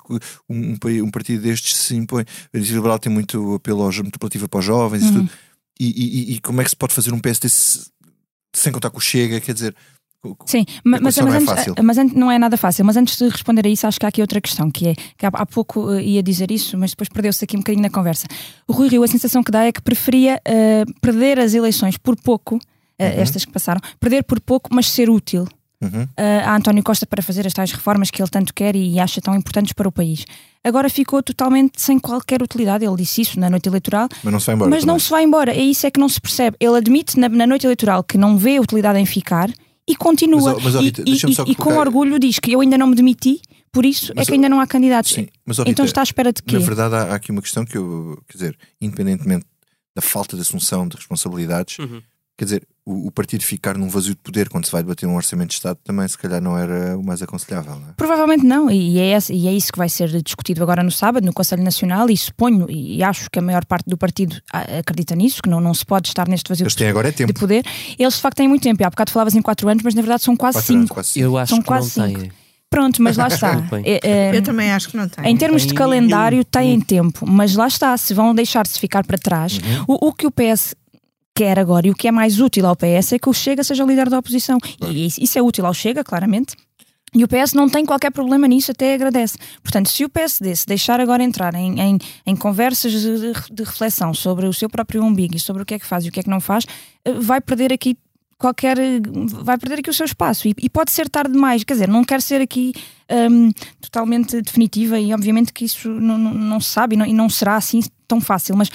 [0.49, 2.23] um, um, partido destes se impõe?
[2.53, 5.09] A iniciativa liberal tem muito apelo ao, manipulativa para os jovens uhum.
[5.09, 5.29] e tudo.
[5.79, 7.47] E, e, e, como é que se pode fazer um PSD
[8.53, 9.39] sem contar com o Chega?
[9.39, 9.75] Quer dizer
[10.45, 12.83] Sim, mas, mas, mas, é antes, mas, antes, não é nada fácil.
[12.83, 15.25] Mas antes de responder a isso, acho que há aqui outra questão, que é que
[15.25, 18.27] há, há pouco uh, ia dizer isso, mas depois perdeu-se aqui um bocadinho na conversa.
[18.67, 22.15] O Rui Rio, a sensação que dá é que preferia uh, perder as eleições por
[22.15, 23.07] pouco, uh, uhum.
[23.07, 25.47] estas que passaram, perder por pouco, mas ser útil.
[25.79, 26.07] Uhum.
[26.43, 29.35] a António Costa para fazer as tais reformas que ele tanto quer e acha tão
[29.35, 30.25] importantes para o país.
[30.63, 32.83] Agora ficou totalmente sem qualquer utilidade.
[32.83, 34.09] Ele disse isso na noite eleitoral.
[34.23, 34.71] Mas não se vai embora.
[34.71, 35.51] Mas não se vai embora.
[35.51, 36.57] É isso é que não se percebe.
[36.59, 39.51] Ele admite na, na noite eleitoral que não vê utilidade em ficar
[39.87, 40.53] e continua.
[40.55, 43.41] Mas, mas, Rita, e, e, e com orgulho diz que eu ainda não me demiti,
[43.71, 45.11] por isso mas, é que ainda não há candidatos.
[45.11, 46.57] Sim, mas, Rita, então está à espera de quê?
[46.57, 49.45] Na verdade, há, há, aqui uma questão que eu, quer dizer, independentemente
[49.95, 52.01] da falta de assunção de responsabilidades, uhum.
[52.37, 55.15] Quer dizer, o, o, partido ficar num vazio de poder quando se vai debater um
[55.15, 57.73] orçamento de Estado também se calhar não era o mais aconselhável.
[57.73, 57.93] Não é?
[57.97, 61.25] Provavelmente não, e é, esse, e é isso que vai ser discutido agora no sábado,
[61.25, 65.41] no Conselho Nacional, e suponho, e acho que a maior parte do partido acredita nisso,
[65.41, 67.33] que não, não se pode estar neste vazio Eles têm agora é tempo.
[67.33, 67.65] de poder.
[67.97, 70.23] Eles de facto têm muito tempo, há bocado falavas em 4 anos, mas na verdade
[70.23, 71.01] são quase 5.
[71.15, 72.31] Eu acho são que quase não têm.
[72.69, 73.63] Pronto, mas lá está.
[73.83, 75.25] é, é, eu também acho que não tem.
[75.25, 77.97] Em termos de calendário, têm tempo, mas lá está.
[77.97, 79.85] Se vão deixar-se ficar para trás, uhum.
[79.87, 80.75] o, o, que o PS
[81.37, 83.83] quer agora e o que é mais útil ao PS é que o Chega seja
[83.83, 84.57] líder da oposição.
[84.89, 86.55] E isso é útil ao Chega, claramente.
[87.13, 89.37] E o PS não tem qualquer problema nisso, até agradece.
[89.61, 94.13] Portanto, se o PSD se deixar agora entrar em, em, em conversas de, de, reflexão
[94.13, 96.19] sobre o seu próprio umbigo e sobre o que é que faz e o que
[96.19, 96.65] é que não faz,
[97.05, 97.95] eh, vai perder aqui
[98.37, 98.77] qualquer.
[99.41, 100.47] vai perder aqui o seu espaço.
[100.47, 101.63] E, e pode ser tarde demais.
[101.63, 102.73] Quer dizer, não quero ser aqui
[103.31, 107.13] um, totalmente definitiva e obviamente que isso não, não, não se sabe e não, e
[107.13, 108.69] não será assim tão fácil, mas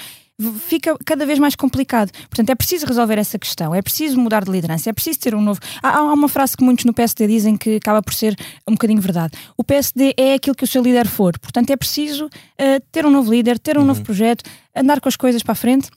[0.59, 2.11] fica cada vez mais complicado.
[2.29, 5.41] Portanto, é preciso resolver essa questão, é preciso mudar de liderança, é preciso ter um
[5.41, 5.59] novo.
[5.81, 8.35] Há, há, uma frase que muitos no PSD dizem que acaba por ser
[8.67, 9.33] um bocadinho verdade.
[9.57, 13.11] O PSD é aquilo que o seu líder for, portanto, é preciso uh, ter um
[13.11, 13.87] novo líder, ter um uhum.
[13.87, 14.43] novo projeto,
[14.75, 15.89] andar com as coisas para a frente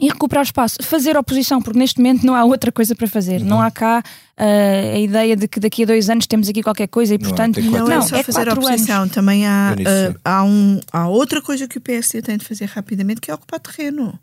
[0.00, 3.40] e recuperar espaço, fazer oposição, porque neste momento não há outra coisa para fazer.
[3.40, 3.48] Uhum.
[3.48, 4.02] Não há cá
[4.38, 7.60] uh, a ideia de que daqui a dois anos temos aqui qualquer coisa e, portanto,
[7.62, 9.02] não, não, é só é fazer oposição.
[9.02, 9.14] Anos.
[9.14, 13.20] Também há, uh, há, um, há outra coisa que o PSD tem de fazer rapidamente
[13.20, 14.18] que é ocupar terreno.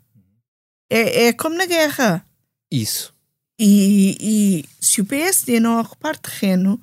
[0.90, 2.24] É, é como na guerra.
[2.70, 3.12] Isso.
[3.58, 6.80] E, e se o PSD não ocupar terreno,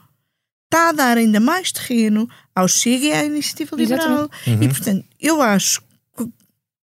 [0.66, 4.30] está a dar ainda mais terreno ao Chega e à Iniciativa Liberal.
[4.48, 4.64] Uhum.
[4.64, 5.82] E, portanto, eu acho
[6.18, 6.28] que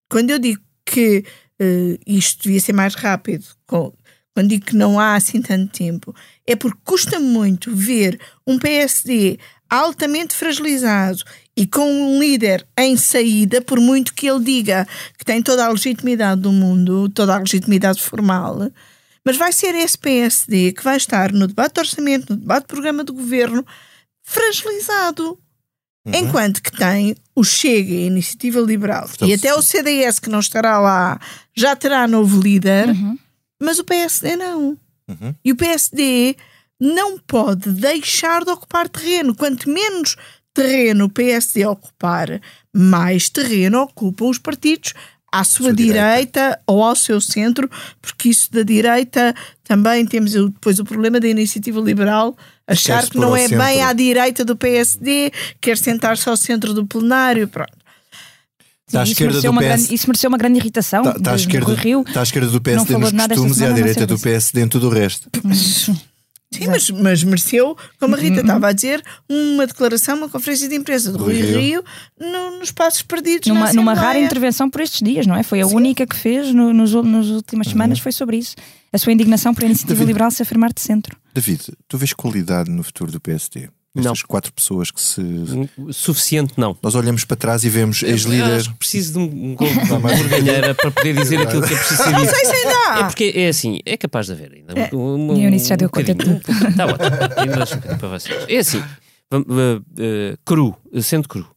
[0.09, 1.23] quando eu digo que
[1.61, 6.15] uh, isto devia ser mais rápido, quando digo que não há assim tanto tempo,
[6.47, 9.37] é porque custa muito ver um PSD
[9.69, 11.23] altamente fragilizado
[11.55, 15.69] e com um líder em saída, por muito que ele diga que tem toda a
[15.69, 18.71] legitimidade do mundo, toda a legitimidade formal,
[19.25, 22.67] mas vai ser esse PSD que vai estar no debate de orçamento, no debate de
[22.67, 23.65] programa de governo,
[24.23, 25.37] fragilizado.
[26.13, 26.27] Uhum.
[26.27, 30.79] Enquanto que tem o Chega a Iniciativa Liberal e até o CDS, que não estará
[30.79, 31.19] lá,
[31.55, 32.89] já terá novo líder.
[32.89, 33.17] Uhum.
[33.61, 34.77] mas o PSD não.
[35.07, 35.35] Uhum.
[35.43, 36.35] E o PSD
[36.79, 39.35] não pode deixar de ocupar terreno.
[39.35, 40.15] Quanto menos
[40.53, 42.41] terreno o PSD ocupar,
[42.73, 44.93] mais terreno ocupam os partidos
[45.31, 47.69] à sua, sua direita, direita, ou ao seu centro,
[48.01, 52.35] porque isso da direita também temos depois o problema da iniciativa liberal
[52.67, 53.65] achar que não é centro.
[53.65, 57.79] bem à direita do PSD, quer sentar-se ao centro do plenário, pronto.
[58.87, 59.59] Está à esquerda do PS...
[59.59, 61.01] grande, isso mereceu uma grande irritação.
[61.01, 64.07] Está, está, à, esquerda, Rio, está à esquerda do PSD nos costumes e à direita
[64.07, 65.29] do PS dentro do resto.
[66.51, 68.41] Sim, mas, mas, mereceu, como a Rita uhum.
[68.41, 71.83] estava a dizer, uma declaração, uma conferência de imprensa do Rui Rio, Rio
[72.19, 73.47] no, nos passos perdidos.
[73.47, 75.43] Numa, numa rara intervenção por estes dias, não é?
[75.43, 75.75] Foi a Sim.
[75.75, 77.73] única que fez no, nos, nas últimas uhum.
[77.73, 78.55] semanas, foi sobre isso.
[78.91, 81.15] A sua indignação por a iniciativa David, liberal se afirmar de centro.
[81.33, 83.69] David, tu vês qualidade no futuro do PSD?
[83.97, 84.27] Estas não.
[84.27, 85.21] quatro pessoas que se.
[85.91, 86.77] Suficiente, não.
[86.81, 88.71] Nós olhamos para trás e vemos ex-líder.
[88.77, 92.19] Preciso de um gol de ganheira para poder dizer aquilo que é preciso ser dito.
[92.19, 92.99] Não sei se ainda.
[92.99, 94.73] É porque é assim, é capaz de haver ainda.
[94.79, 94.95] É.
[94.95, 96.37] Um, um, e Eunice já deu conta de tudo.
[96.69, 96.85] Está
[97.57, 97.97] ótimo.
[97.97, 98.45] Para vocês.
[98.47, 101.49] É assim, uh, cru, sendo cru.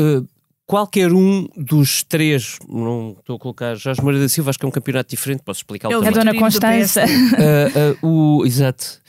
[0.00, 0.26] Uh,
[0.66, 4.68] qualquer um dos três, não estou a colocar Jorge Moreira da Silva, acho que é
[4.68, 7.04] um campeonato diferente, posso explicar o É a Dona Constança.
[7.04, 9.00] Uh, uh, o, exato.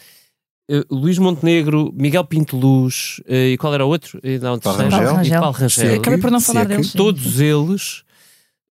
[0.69, 4.19] Uh, Luís Montenegro, Miguel Pinto Luz uh, e qual era o outro?
[4.23, 5.23] E, não, Paulo Rangel.
[5.23, 5.95] E Paulo Rangel.
[5.95, 6.93] Acabei por não falar deles.
[6.93, 8.03] Todos eles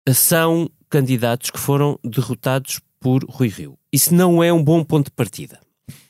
[0.08, 3.76] uh, são candidatos que foram derrotados por Rui Rio.
[3.92, 5.58] Isso não é um bom ponto de partida.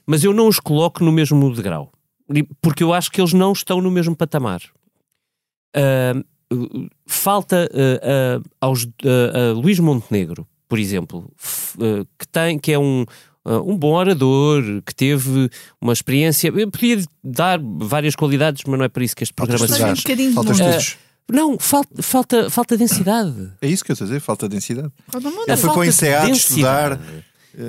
[0.06, 1.90] Mas eu não os coloco no mesmo degrau.
[2.60, 4.60] Porque eu acho que eles não estão no mesmo patamar.
[7.06, 7.68] falta
[8.60, 11.30] aos, a Luís Montenegro, por exemplo,
[12.18, 13.06] que, tem, que é um, uh,
[13.44, 15.50] um bom orador, que teve
[15.80, 16.52] uma experiência.
[16.54, 20.04] Eu podia dar várias qualidades, mas não é para isso que este programa se faz.
[20.06, 23.52] Um falta uh, não, falta, falta, falta densidade.
[23.62, 24.90] É isso que eu estou a dizer, falta densidade.
[25.46, 27.00] Ele foi para o INSEAD estudar.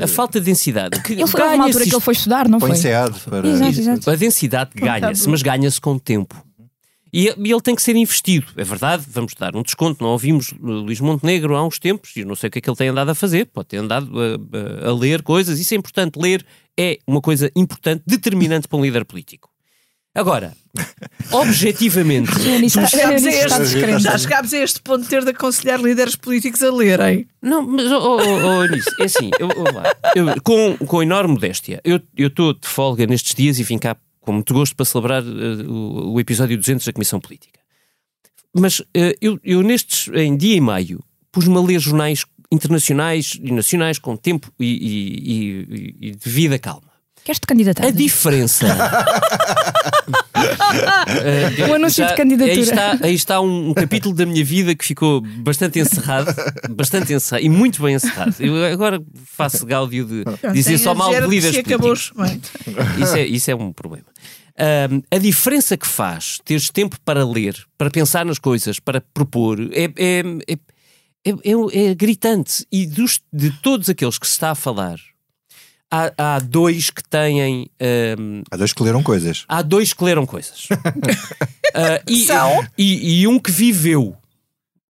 [0.02, 1.02] A falta de densidade.
[1.02, 2.72] Que ele foi uma altura que ele foi estudar, não foi?
[2.72, 3.48] INSEAD para...
[3.48, 4.10] Exato, exato.
[4.10, 6.36] A densidade ganha-se, mas ganha-se com o tempo.
[7.14, 10.04] E, e, ele tem que ser investido, é verdade, vamos dar um desconto.
[10.04, 12.70] Não ouvimos Luís Montenegro há uns tempos, e eu não sei o que é que
[12.70, 15.78] ele tem andado a fazer, pode ter andado a, a, a ler coisas, isso é
[15.78, 16.18] importante.
[16.18, 16.46] Ler
[16.80, 19.52] é uma coisa importante, determinante para um líder político.
[20.14, 20.54] Agora,
[21.32, 22.32] objetivamente.
[22.68, 26.62] já, chegámos a este, já chegámos a este ponto de ter de aconselhar líderes políticos
[26.62, 27.28] a lerem.
[27.42, 29.50] Não, mas, oh, oh, oh Nisso, é assim, eu,
[30.16, 34.34] eu, com, com enorme modéstia, eu estou de folga nestes dias e vim cá com
[34.34, 37.60] muito gosto para celebrar uh, o, o, episódio 200 da Comissão Política.
[38.54, 38.86] Mas uh,
[39.20, 44.16] eu, eu, nestes, em dia e meio, pus-me a ler jornais internacionais e nacionais com
[44.16, 46.91] tempo e, e, e, e devida calma.
[47.24, 47.86] Queres-te candidatar?
[47.86, 48.66] A diferença.
[50.36, 52.54] uh, um anúncio já, de candidatura.
[52.54, 56.34] Aí está, aí está um, um, capítulo da minha vida que ficou bastante encerrado,
[56.72, 58.36] bastante encerrado e muito bem encerrado.
[58.40, 62.12] Eu agora faço gáudio de dizer só mal de líderes políticos.
[63.00, 64.08] Isso é, isso é um problema.
[64.52, 69.60] Uh, a diferença que faz teres tempo para ler, para pensar nas coisas, para propor,
[69.72, 72.66] é, é, é, é, é gritante.
[72.72, 75.00] E dos, de todos aqueles que se está a falar
[75.92, 77.70] há, há dois que têm.
[78.18, 79.44] Um, há dois que leram coisas.
[79.48, 80.68] Há dois que leram coisas.
[80.72, 82.26] uh, e,
[82.78, 84.16] e, e, um que viveu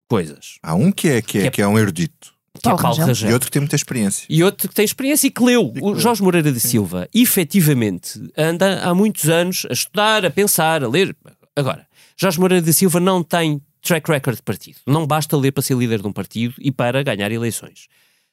[0.08, 0.58] coisas.
[0.62, 2.32] Há um que é, que é, que é, que é um erudito.
[2.62, 3.30] Que é Paulo Rangel.
[3.30, 4.26] E outro que tem muita experiência.
[4.28, 5.72] E outro que tem experiência e que leu.
[5.80, 10.88] O Jorge Moreira de Silva, efetivamente, anda há muitos anos a estudar, a pensar, a
[10.88, 11.16] ler.
[11.56, 11.86] Agora,
[12.16, 14.78] Jorge Moreira de Silva não tem track record de partido.
[14.86, 17.88] Não basta ler para ser líder de um partido e para ganhar eleições.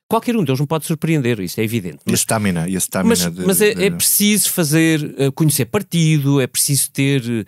[0.10, 2.00] Qualquer um deles me pode surpreender, isso é evidente.
[2.04, 3.84] Mas, e a stamina, e a stamina mas, de, mas é, de...
[3.86, 7.46] é, preciso fazer, uh, conhecer partido, é preciso ter uh,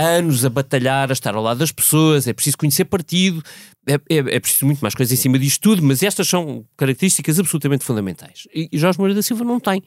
[0.00, 3.42] anos a batalhar, a estar ao lado das pessoas, é preciso conhecer partido,
[3.88, 7.40] é, é, é, preciso muito mais coisas em cima disto tudo, mas estas são características
[7.40, 8.46] absolutamente fundamentais.
[8.54, 9.82] E, e Jorge Moreira da Silva não tem.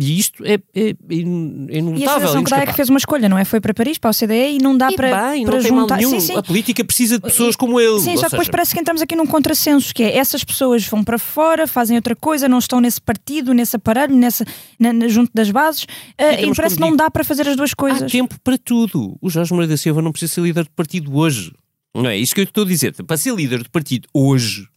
[0.00, 1.96] E isto é, é, é inutável.
[1.98, 3.44] E a Federação é que fez uma escolha, não é?
[3.44, 5.96] Foi para Paris, para a OCDE e não dá e para, bem, para não juntar.
[5.96, 6.20] Tem mal nenhum.
[6.20, 6.36] Sim, sim.
[6.36, 7.98] A política precisa de pessoas como ele.
[7.98, 8.52] Sim, só que depois seja...
[8.52, 12.14] parece que entramos aqui num contrassenso, que é essas pessoas vão para fora, fazem outra
[12.14, 14.44] coisa, não estão nesse partido, nesse aparelho, nessa,
[14.78, 17.74] na, na, junto das bases, uh, e parece que não dá para fazer as duas
[17.74, 18.00] coisas.
[18.00, 19.16] Há tempo para tudo.
[19.20, 21.52] O Jorge Moreira da Silva não precisa ser líder de partido hoje.
[21.92, 22.94] Não é isso que eu estou a dizer.
[23.02, 24.68] Para ser líder de partido hoje,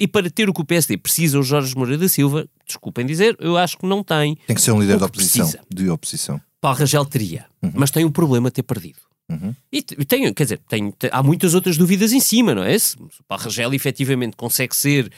[0.00, 3.36] e para ter o que o PSD precisa, o Jorge Moreira da Silva, desculpem dizer,
[3.40, 4.36] eu acho que não tem.
[4.46, 5.46] Tem que ser um líder de oposição.
[5.46, 5.64] Precisa.
[5.68, 6.40] De oposição.
[6.60, 7.72] Paulo Rangel teria, uhum.
[7.74, 8.98] mas tem um problema ter perdido.
[9.30, 9.54] Uhum.
[9.70, 12.78] E tem, quer dizer, tem, tem, há muitas outras dúvidas em cima, não é?
[12.78, 15.10] Se o Paulo Rangel efetivamente consegue ser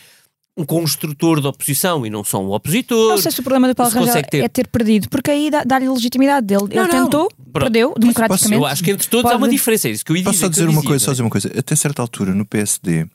[0.56, 3.10] um construtor da oposição e não só um opositor.
[3.10, 4.44] Não sei se o problema do Paulo Rangel ter...
[4.44, 6.62] é ter perdido, porque aí dá-lhe legitimidade dele.
[6.74, 7.04] Não, Ele não.
[7.04, 7.64] tentou, Pronto.
[7.64, 8.60] perdeu, democraticamente.
[8.60, 9.34] eu acho que entre todos Pode...
[9.34, 9.88] há uma diferença.
[9.88, 11.50] É isso que eu ia Posso dizer, só dizer uma coisa, só dizer uma coisa.
[11.56, 13.06] Até certa altura, no PSD,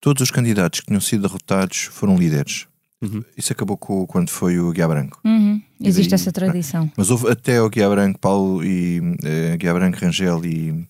[0.00, 2.66] todos os candidatos que tinham sido derrotados foram líderes.
[3.02, 3.24] Uhum.
[3.36, 5.20] Isso acabou com, quando foi o Guiá Branco.
[5.24, 5.60] Uhum.
[5.82, 6.90] Existe daí, essa tradição.
[6.96, 10.86] Mas houve até o Guiá Branco, Paulo e uh, Guiá Branco, Rangel e,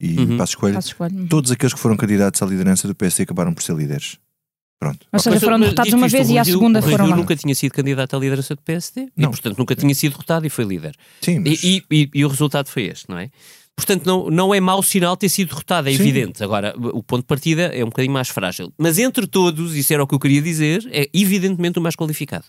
[0.00, 0.36] e uhum.
[0.36, 0.78] Passos Coelho.
[1.00, 1.26] Uhum.
[1.26, 4.18] Todos aqueles que foram candidatos à liderança do PSD acabaram por ser líderes.
[4.78, 5.06] Pronto.
[5.12, 7.14] Ou seja, foram derrotados uma vez e à segunda o foram lá.
[7.14, 9.28] nunca tinha sido candidato à liderança do PSD não.
[9.28, 10.96] e, portanto, nunca tinha sido derrotado e foi líder.
[11.20, 11.62] Sim, mas...
[11.62, 13.30] e, e, e, o resultado foi este, não é?
[13.76, 16.02] Portanto, não, não é mau sinal ter sido derrotado, é Sim.
[16.02, 16.44] evidente.
[16.44, 18.72] Agora, o ponto de partida é um bocadinho mais frágil.
[18.78, 22.44] Mas entre todos, isso era o que eu queria dizer, é evidentemente o mais qualificado.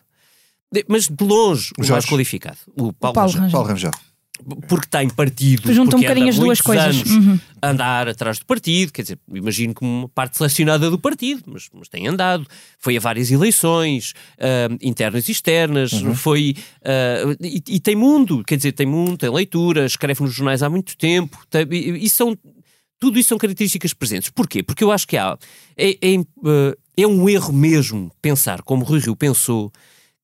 [0.88, 2.58] Mas de longe o, o mais qualificado.
[2.76, 3.52] O Paulo, o Paulo Rangel.
[3.52, 3.92] Paulo Rangel
[4.68, 7.04] porque tem partido, Junta um bocadinho as duas coisas.
[7.06, 7.40] Uhum.
[7.62, 11.88] andar atrás do partido, quer dizer, imagino como uma parte selecionada do partido, mas, mas
[11.88, 12.46] tem andado,
[12.80, 16.16] foi a várias eleições, uh, internas e externas, uhum.
[16.16, 20.64] foi uh, e, e, tem mundo, quer dizer, tem mundo, tem leitura, escreve nos jornais
[20.64, 22.38] há muito tempo, tem, e, e são
[23.00, 24.30] tudo isso são características presentes.
[24.30, 24.64] Porquê?
[24.64, 25.38] Porque eu acho que há
[25.76, 29.72] é, é, uh, é um erro mesmo pensar como Rui Rio pensou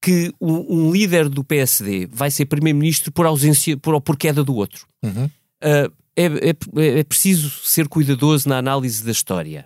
[0.01, 4.55] que um, um líder do PSD vai ser primeiro-ministro por ausência, por, por queda do
[4.55, 4.87] outro.
[5.03, 5.25] Uhum.
[5.25, 9.65] Uh, é, é, é preciso ser cuidadoso na análise da história.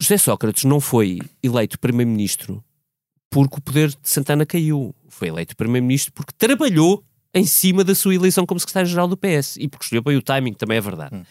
[0.00, 2.62] José Sócrates não foi eleito primeiro-ministro
[3.30, 4.94] porque o poder de Santana caiu.
[5.08, 9.66] Foi eleito primeiro-ministro porque trabalhou em cima da sua eleição como secretário-geral do PS e
[9.68, 11.16] porque escolheu bem o timing, também é verdade.
[11.16, 11.24] Hum.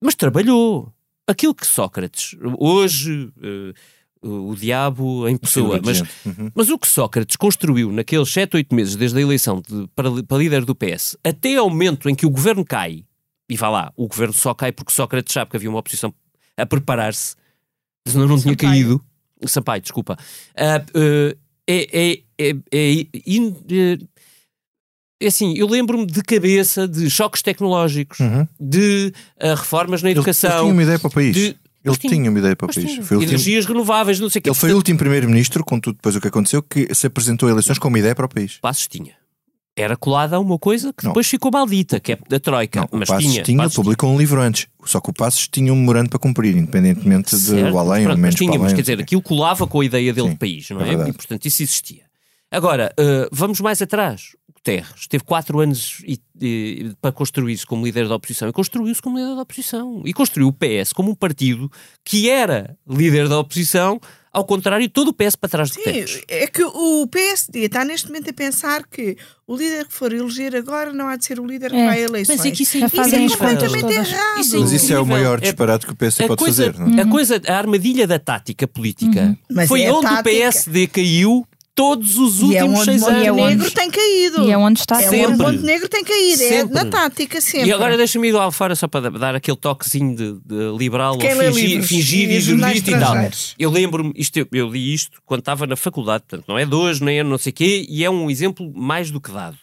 [0.00, 0.92] Mas trabalhou.
[1.26, 3.72] Aquilo que Sócrates hoje uh,
[4.24, 5.80] o diabo em pessoa.
[5.84, 6.50] Mas, uhum.
[6.54, 10.38] mas o que Sócrates construiu naqueles 7, 8 meses desde a eleição de, para, para
[10.38, 13.04] líder do PS até ao momento em que o governo cai,
[13.48, 16.12] e vá lá, o governo só cai porque Sócrates sabe que havia uma oposição
[16.56, 17.36] a preparar-se,
[18.06, 19.04] senão não tinha caído.
[19.46, 20.16] Sampaio, desculpa.
[20.56, 23.98] Uh, uh, é, é, é, é,
[25.20, 28.46] é assim, eu lembro-me de cabeça de choques tecnológicos, uhum.
[28.60, 30.50] de uh, reformas na educação.
[30.50, 31.34] Eu, eu tinha uma ideia para o país.
[31.34, 33.06] De, ele tinha uma ideia para o país.
[33.06, 33.74] Foi Energias último...
[33.74, 34.48] renováveis, não sei o que.
[34.48, 37.52] Ele foi o último primeiro-ministro, com tudo depois o que aconteceu, que se apresentou a
[37.52, 38.58] eleições com uma ideia para o país.
[38.60, 39.12] Passos tinha.
[39.76, 41.10] Era colada a uma coisa que não.
[41.10, 42.80] depois ficou maldita, que é da Troika.
[42.80, 43.42] Não, mas o Passos tinha.
[43.42, 44.68] tinha Passos publicou um livro antes.
[44.84, 48.36] Só que o Passos tinha um memorando para cumprir, independentemente certo, do além ou menos
[48.36, 50.94] tinha, mas quer dizer, aquilo colava com a ideia dele Sim, de país, não é?
[50.94, 51.08] é?
[51.08, 52.04] E portanto isso existia.
[52.50, 54.36] Agora, uh, vamos mais atrás.
[54.64, 59.18] Guterres teve quatro anos e, e, para construir-se como líder da oposição e construiu-se como
[59.18, 60.02] líder da oposição.
[60.06, 61.70] E construiu o PS como um partido
[62.02, 64.00] que era líder da oposição,
[64.32, 66.22] ao contrário, todo o PS para trás de Guterres.
[66.26, 70.56] É que o PSD está neste momento a pensar que o líder que for eleger
[70.56, 71.86] agora não há de ser o líder que é.
[71.86, 72.38] vai a eleições.
[72.38, 74.40] Mas é que isso, é, isso é completamente errado.
[74.40, 76.78] Isso é mas isso é o maior disparate que o PSD pode coisa, fazer.
[76.78, 76.98] Não?
[76.98, 77.02] É?
[77.02, 79.66] A coisa, a armadilha da tática política uhum.
[79.66, 80.20] foi é onde tática.
[80.20, 83.22] o PSD caiu todos os últimos é onde seis anos.
[83.22, 84.44] E é Montenegro tem caído.
[84.44, 85.26] E é onde está é sempre.
[85.26, 86.42] onde Montenegro tem caído.
[86.42, 86.78] É sempre.
[86.78, 87.68] É na tática sempre.
[87.68, 91.34] E agora deixa-me ir lá fora só para dar aquele toquezinho de, de liberal Quem
[91.34, 93.16] ou fingir, fingir e erudito e tal.
[93.58, 96.74] Eu lembro-me, isto, eu, eu li isto quando estava na faculdade, portanto não é de
[96.74, 99.58] hoje, nem é não sei o quê, e é um exemplo mais do que dado.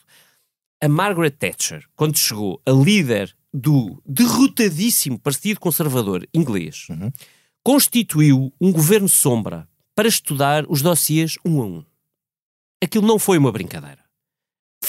[0.83, 7.11] A Margaret Thatcher, quando chegou a líder do derrotadíssimo Partido Conservador inglês, uhum.
[7.63, 11.83] constituiu um governo sombra para estudar os dossiês um a um
[12.81, 14.00] aquilo não foi uma brincadeira.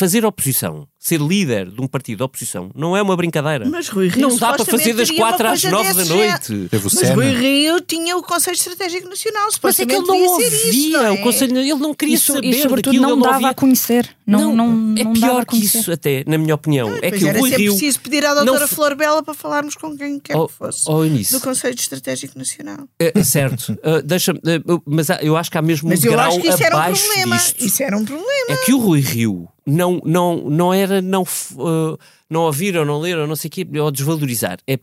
[0.02, 3.68] Fazer oposição, ser líder de um partido de oposição, não é uma brincadeira.
[3.70, 6.68] Mas Rui Rio não dá para fazer das 4 às 9 da noite.
[6.72, 10.90] Mas Rui Rio tinha o Conselho Estratégico Nacional, Mas é que ele não ouvia isso,
[10.90, 11.10] não é?
[11.12, 14.08] o Conselho, ele não queria isso, saber e sobretudo não dava não a conhecer.
[14.26, 16.90] Não, não, não é pior que isso até, na minha opinião.
[16.90, 19.96] Não, é que o Rui Rio preciso pedir à doutora Flor Bela para falarmos com
[19.96, 22.88] quem quer oh, que fosse oh, do Conselho Estratégico Nacional.
[22.98, 26.40] É, certo, uh, deixa uh, mas eu acho que há mesmo mas um grau acho
[26.40, 26.92] que isso era um.
[26.92, 27.64] Disto.
[27.64, 28.46] Isso era um problema.
[28.48, 31.98] É que o Rui Rio não, não, não era não, uh,
[32.28, 34.58] não ouvir ou não ler ou não sei o quê, ou desvalorizar.
[34.66, 34.78] É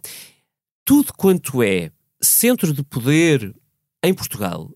[0.85, 3.53] tudo quanto é centro de poder
[4.03, 4.69] em Portugal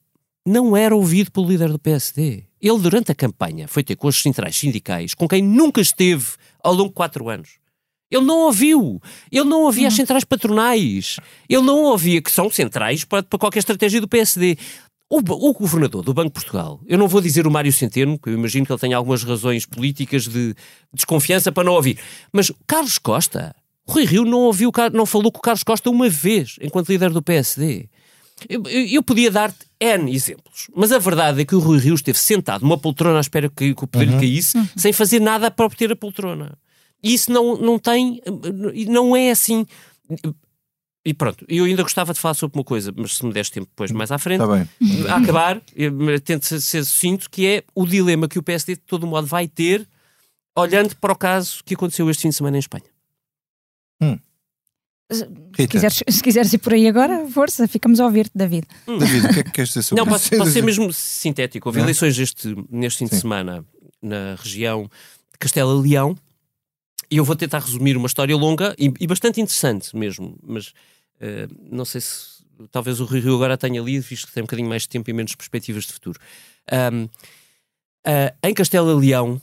[0.45, 2.43] não era ouvido pelo líder do PSD.
[2.61, 6.25] Ele, durante a campanha, foi ter com os centrais sindicais, com quem nunca esteve
[6.61, 7.57] ao longo de quatro anos.
[8.11, 9.01] Ele não ouviu.
[9.31, 9.97] Ele não ouvia as hum.
[9.97, 11.17] centrais patronais.
[11.49, 14.57] Ele não ouvia que são centrais para, para qualquer estratégia do PSD.
[15.13, 18.29] O, o, governador do Banco de Portugal, eu não vou dizer o Mário Centeno, que
[18.29, 20.55] eu imagino que ele tenha algumas razões políticas de
[20.91, 21.99] desconfiança para não ouvir,
[22.31, 23.55] mas Carlos Costa,
[23.87, 27.21] Rui Rio não ouviu, não falou com o Carlos Costa uma vez enquanto líder do
[27.21, 27.87] PSD.
[28.49, 31.93] Eu, eu, eu podia dar-te N exemplos, mas a verdade é que o Rui Rio
[31.93, 34.19] esteve sentado numa poltrona à espera que, que o poder uhum.
[34.19, 34.67] caísse, uhum.
[34.75, 36.57] sem fazer nada para obter a poltrona.
[37.03, 38.19] E isso não, não tem,
[38.87, 39.63] não é assim.
[41.05, 43.67] E pronto, eu ainda gostava de falar sobre uma coisa, mas se me des tempo
[43.67, 44.67] depois mais à frente, tá bem.
[45.09, 45.61] a acabar,
[46.23, 49.85] tento ser sucinto, que é o dilema que o PSD de todo modo vai ter
[50.55, 52.85] olhando para o caso que aconteceu este fim de semana em Espanha.
[54.01, 54.17] Hum.
[55.11, 58.65] Se quiseres, se quiseres ir por aí agora, força, ficamos a ouvir-te, David.
[58.87, 58.97] Hum.
[58.97, 61.67] David, o que é que queres dizer sobre Não, posso, posso ser mesmo sintético.
[61.67, 63.15] Houve eleições este, neste fim Sim.
[63.15, 63.65] de semana
[64.01, 66.15] na região de Castela-Leão
[67.13, 71.47] e eu vou tentar resumir uma história longa e, e bastante interessante mesmo, mas uh,
[71.69, 74.81] não sei se talvez o Rio agora tenha lido, visto que tem um bocadinho mais
[74.81, 76.19] de tempo e menos perspectivas de futuro.
[76.71, 77.09] Um, uh,
[78.03, 79.39] eh, em Castela-Leão,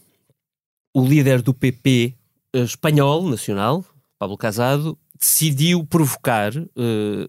[0.93, 2.13] o líder do PP
[2.53, 3.85] eh, espanhol, nacional,
[4.19, 6.69] Pablo Casado, decidiu provocar uh,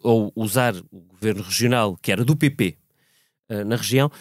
[0.01, 2.77] ou usar o governo regional, que era do PP
[3.51, 4.11] uh, na região,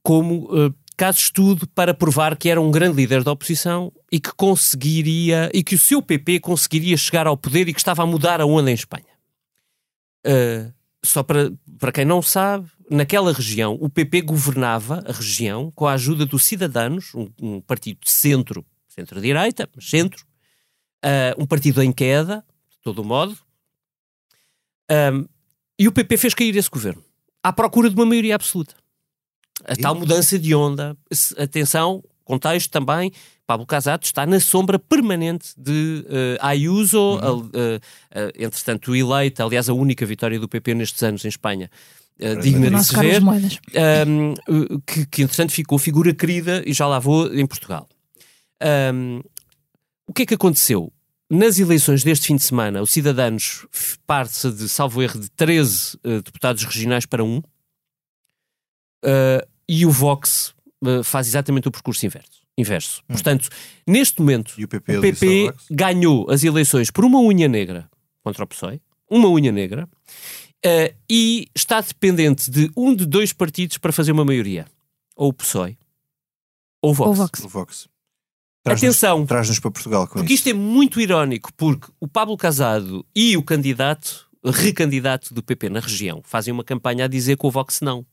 [0.00, 0.48] como
[0.96, 5.62] caso estudo para provar que era um grande líder da oposição e que conseguiria e
[5.62, 8.70] que o seu PP conseguiria chegar ao poder e que estava a mudar a onda
[8.70, 9.04] em Espanha.
[11.04, 15.92] só para, para quem não sabe, naquela região o PP governava a região com a
[15.92, 20.24] ajuda dos Cidadanos, um, um partido de centro, centro-direita, mas centro,
[21.04, 23.36] uh, um partido em queda, de todo modo,
[24.90, 25.26] um,
[25.78, 27.04] e o PP fez cair esse governo,
[27.42, 28.74] à procura de uma maioria absoluta.
[29.64, 29.76] A e?
[29.76, 30.96] tal mudança de onda,
[31.38, 33.12] atenção, contexto também,
[33.46, 37.38] Pablo Casado está na sombra permanente de uh, Ayuso, uhum.
[37.38, 37.80] uh, uh,
[38.34, 41.70] entretanto eleita, aliás a única vitória do PP nestes anos em Espanha.
[42.20, 44.34] Uh, digna de se ver, um,
[44.86, 47.86] que, que entretanto ficou figura querida e já lá vou em Portugal.
[48.92, 49.20] Um,
[50.08, 50.92] o que é que aconteceu?
[51.28, 53.66] Nas eleições deste fim de semana, os Cidadanos
[54.06, 57.42] parte-se de, salvo erro, de 13 uh, deputados regionais para um,
[59.04, 62.42] uh, e o Vox uh, faz exatamente o percurso inverso.
[62.56, 63.02] inverso.
[63.08, 63.14] Hum.
[63.14, 63.48] Portanto,
[63.86, 67.88] neste momento, o PP, o PP ganhou as eleições por uma unha negra
[68.22, 69.88] contra o PSOE, uma unha negra,
[71.08, 74.66] e está dependente de um de dois partidos para fazer uma maioria.
[75.14, 75.78] Ou o PSOE,
[76.82, 77.08] ou o Vox.
[77.08, 77.44] Ou Vox.
[77.44, 77.88] O Vox.
[78.62, 80.40] Traz Atenção, traz-nos para Portugal com porque isso.
[80.40, 85.78] isto é muito irónico, porque o Pablo Casado e o candidato, recandidato do PP na
[85.78, 88.04] região, fazem uma campanha a dizer que o Vox não.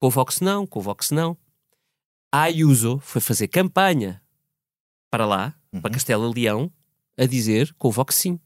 [0.00, 1.36] Com o Vox não, com o Vox não.
[2.32, 4.20] A Ayuso foi fazer campanha
[5.10, 5.80] para lá, uhum.
[5.80, 6.70] para Castela Leão,
[7.16, 8.40] a dizer com o Vox sim.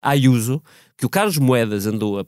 [0.00, 0.62] A Ayuso,
[0.96, 2.24] que o Carlos Moedas andou a,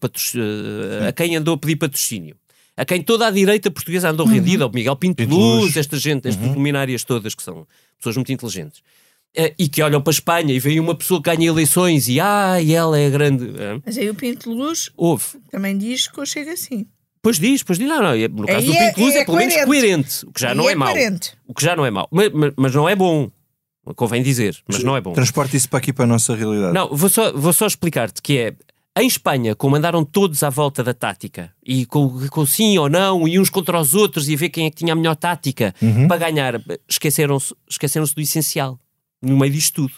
[1.09, 2.37] a quem andou a pedir patrocínio,
[2.77, 4.33] a quem toda a direita portuguesa andou uhum.
[4.33, 6.55] rendida, ao Miguel Pinto, Pinto Luz, Luz, esta gente, estas uhum.
[6.55, 7.67] luminárias todas, que são
[7.97, 8.81] pessoas muito inteligentes.
[9.37, 12.19] Uh, e que olham para a Espanha e veem uma pessoa que ganha eleições e
[12.21, 13.45] ah, e ela é grande.
[13.45, 13.83] Uh.
[13.85, 15.39] Mas aí o Pinto Luz Houve.
[15.51, 16.87] também diz que eu chego assim.
[17.23, 18.17] Pois diz, pois diz, não, não.
[18.29, 20.51] No caso aí do Pinto Luz é, é, é pelo menos coerente, o que já
[20.51, 20.95] aí não é, é mau.
[21.47, 22.09] O que já não é mau.
[22.11, 23.31] Mas, mas, mas não é bom.
[23.97, 25.13] Convém dizer, mas não é bom.
[25.15, 26.75] Transporte isso para aqui para a nossa realidade.
[26.75, 28.55] Não, vou só, vou só explicar-te que é
[29.01, 33.29] em Espanha, como andaram todos à volta da tática, e com, com, sim ou não,
[33.29, 35.73] e uns contra os outros, e a ver quem é que tinha a melhor tática
[35.81, 36.09] uhum.
[36.09, 38.79] para ganhar, esqueceram-se esqueceram do essencial,
[39.23, 39.95] no meio disto tudo,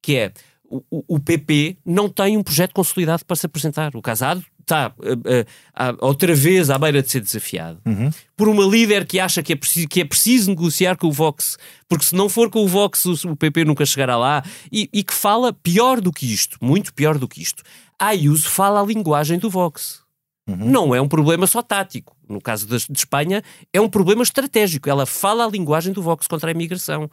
[0.00, 0.32] que é
[0.64, 0.82] o,
[1.16, 3.94] o, PP não tem um projeto consolidado para se apresentar.
[3.94, 8.10] O Casado está uh, uh, outra vez à beira de ser desafiado uhum.
[8.36, 11.56] por uma líder que acha que é, preciso, que é preciso negociar com o Vox,
[11.88, 14.42] porque se não for com o Vox, o, PP nunca chegará lá,
[14.72, 17.62] e, e que fala pior do que isto, muito pior do que isto
[17.98, 20.02] a Ayuso fala a linguagem do Vox.
[20.46, 20.56] Uhum.
[20.56, 22.16] Não é um problema só tático.
[22.28, 23.42] No caso de, de, Espanha,
[23.72, 24.88] é um problema estratégico.
[24.88, 27.10] Ela fala a linguagem do Vox contra a imigração.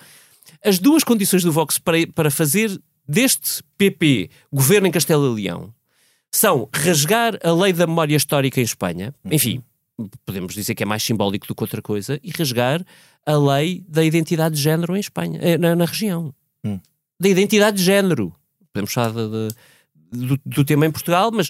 [0.63, 5.73] As duas condições do Vox para, para fazer deste PP governo em Castelo e Leão
[6.31, 9.33] são rasgar a lei da memória histórica em Espanha, uhum.
[9.33, 9.63] enfim,
[10.25, 12.83] podemos dizer que é mais simbólico do que outra coisa, e rasgar
[13.25, 16.33] a lei da identidade de género em Espanha, eh, na, na região.
[16.63, 16.79] Uhum.
[17.19, 18.33] Da identidade de género.
[18.73, 19.55] Podemos falar de, de
[20.11, 21.49] do, do tema em Portugal, mas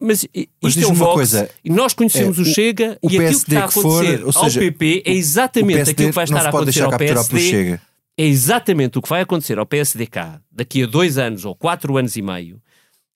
[0.00, 0.26] mas,
[0.60, 3.18] mas isto é um Vox, coisa, e nós conhecemos é, o, Chega o, o e
[3.18, 6.44] aquilo que está a acontecer for, ao seja, PP é exatamente aquilo que vai estar
[6.44, 7.78] a acontecer ao PSD.
[8.18, 12.16] É exatamente o que vai acontecer ao PSDK daqui a dois anos ou quatro anos
[12.16, 12.60] e meio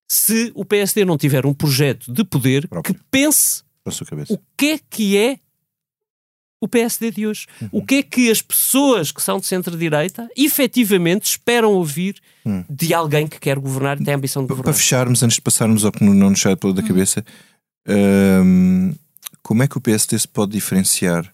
[0.08, 2.94] se o PSD não tiver um projeto de poder Próprio.
[2.94, 3.62] que pense
[4.30, 5.38] o que é que é
[6.64, 7.46] o PSD de hoje.
[7.60, 7.68] Uhum.
[7.72, 12.64] O que é que as pessoas que são de centro-direita efetivamente esperam ouvir uhum.
[12.70, 14.72] de alguém que quer governar e tem a ambição de governar?
[14.72, 17.24] Para fecharmos, antes de passarmos ao que não nos sai da cabeça,
[17.86, 18.94] hum,
[19.42, 21.30] como é que o PSD se pode diferenciar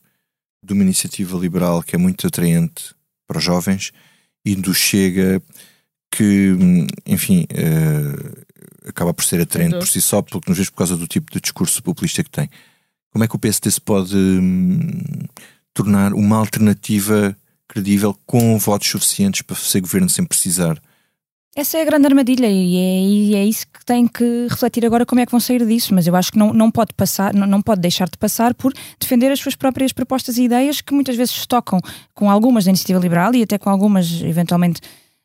[0.64, 2.92] de uma iniciativa liberal que é muito atraente
[3.26, 3.92] para os jovens
[4.44, 5.40] e do Chega
[6.10, 6.56] que,
[7.06, 8.42] enfim, uh,
[8.90, 11.40] acaba por ser atraente por si só, porque nos vezes por causa do tipo de
[11.40, 12.48] discurso populista que tem.
[13.10, 15.02] Como é que o PSD se pode hum,
[15.74, 17.36] tornar uma alternativa
[17.66, 20.80] credível com votos suficientes para ser governo sem precisar?
[21.56, 25.04] Essa é a grande armadilha e é, e é, isso que tem que refletir agora
[25.04, 27.44] como é que vão sair disso, mas eu acho que não, não pode passar, não,
[27.44, 31.16] não pode deixar de passar por defender as suas próprias propostas e ideias que muitas
[31.16, 31.80] vezes se tocam
[32.14, 34.80] com algumas da iniciativa liberal e até com algumas, eventualmente,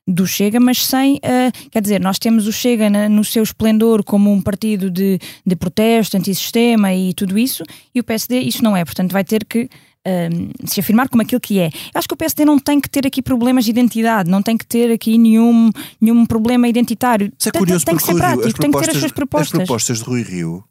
[0.08, 4.04] do Chega, mas sem, uh, quer dizer, nós temos o Chega na, no seu esplendor
[4.04, 8.78] como um partido de, de protesto, antissistema e tudo isso, e o PSD isso não
[8.78, 9.68] é, portanto vai ter que
[10.06, 11.68] um, se afirmar como aquilo que é.
[11.68, 14.58] Eu acho que o PSD não tem que ter aqui problemas de identidade, não tem
[14.58, 17.34] que ter aqui nenhum, nenhum problema identitário.
[17.38, 19.60] Isso é curioso tem, tem que ser prático, tem que ter as suas propostas.
[19.60, 20.64] As propostas de Rui Rio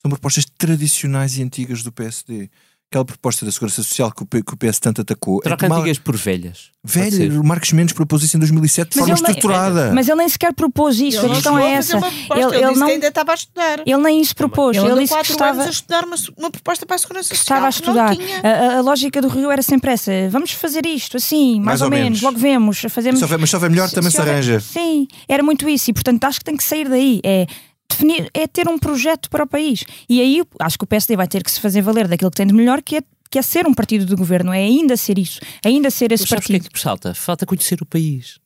[0.00, 2.48] são propostas tradicionais e antigas do PSD
[2.90, 5.40] aquela proposta da Segurança Social que o, que o PS tanto atacou.
[5.40, 5.78] Troca é mal...
[5.78, 6.70] antigas por velhas.
[6.82, 9.84] Velho, o Marcos Mendes propôs isso em 2007 de mas forma estruturada.
[9.86, 11.98] Nem, mas ele nem sequer propôs isso, ele a questão é essa.
[11.98, 12.06] Ele,
[12.42, 13.82] ele, ele não, ainda estava a estudar.
[13.86, 14.76] Ele nem isso propôs.
[14.76, 17.58] Ele, ele disse que estava a estudar uma, uma proposta para a Segurança Social.
[17.58, 18.16] Estava a estudar.
[18.42, 21.86] A, a, lógica do Rio era sempre essa: vamos fazer isto assim, mais, mais ou,
[21.86, 22.80] ou, menos, logo vemos.
[22.88, 24.58] Fazemos, se houver, mas se houver melhor, se, também se, se arranja.
[24.58, 25.90] Sim, era muito isso.
[25.90, 27.20] E portanto acho que tem que sair daí.
[27.22, 27.46] É
[27.90, 29.84] definir, é ter um projeto para o país.
[30.08, 32.46] E aí acho que o PSD vai ter que se fazer valer daquilo que tem
[32.46, 35.38] de melhor, que é que é ser um partido de governo, é ainda ser isso,
[35.64, 36.56] ainda ser esse Mas partido.
[36.56, 37.14] O que é que falta?
[37.14, 38.40] Falta conhecer o país.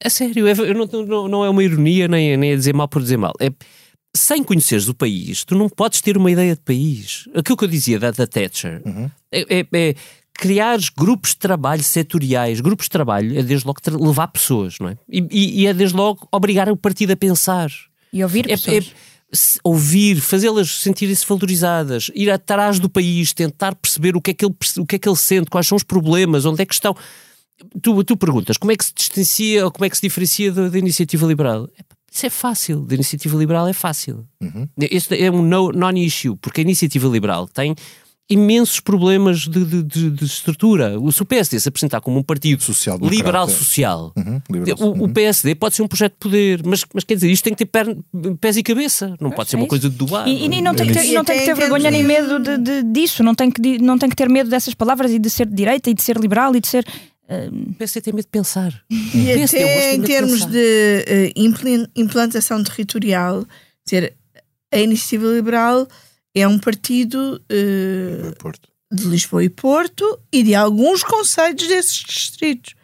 [0.00, 3.00] É sério, é, não, não, não, é uma ironia, nem, nem é dizer mal por
[3.00, 3.32] dizer mal.
[3.40, 3.50] É,
[4.14, 7.28] sem conheceres o país, tu não podes ter uma ideia de país.
[7.34, 9.10] Aquilo que eu dizia da, da Thatcher uhum.
[9.30, 9.94] é, é, é
[10.34, 12.60] criar grupos de trabalho setoriais.
[12.60, 14.98] Grupos de trabalho é desde logo levar pessoas, não é?
[15.08, 17.70] E, e, e é desde logo obrigar o partido a pensar.
[18.14, 18.86] E ouvir é, pessoas.
[18.86, 24.44] É, ouvir, fazê-las sentirem-se valorizadas, ir atrás do país, tentar perceber o que, é que
[24.44, 26.96] ele, o que é que ele sente, quais são os problemas, onde é que estão.
[27.82, 30.68] Tu, tu perguntas como é que se distancia ou como é que se diferencia da,
[30.68, 31.68] da iniciativa liberal?
[32.10, 34.24] Isso é fácil, da iniciativa liberal é fácil.
[34.40, 34.68] Uhum.
[34.78, 37.74] Este é um non-issue, porque a iniciativa liberal tem
[38.28, 40.98] imensos problemas de, de, de, de estrutura.
[40.98, 45.04] O, se o PSD se apresentar como um partido social liberal social, uhum, o, uhum.
[45.04, 47.64] o, PSD pode ser um projeto de poder, mas, mas quer dizer, isto tem que
[47.64, 47.96] ter perna,
[48.40, 50.26] pés e cabeça, não pode ser uma coisa de doar.
[50.26, 53.22] E, e, não tem que ter, não tem que ter vergonha nem medo de, disso,
[53.22, 55.90] não tem, que, não tem que ter medo dessas palavras e de ser de direita
[55.90, 56.86] e de ser liberal e de ser.
[57.28, 57.70] Uh...
[57.70, 58.72] O PSD tem medo de pensar.
[59.14, 61.04] E até em termos de,
[61.36, 63.44] uh, implantação territorial,
[63.84, 64.14] dizer,
[64.72, 65.86] a iniciativa liberal
[66.34, 68.52] é um partido uh,
[68.94, 72.74] de Lisboa e Porto e de alguns conselhos desses distritos.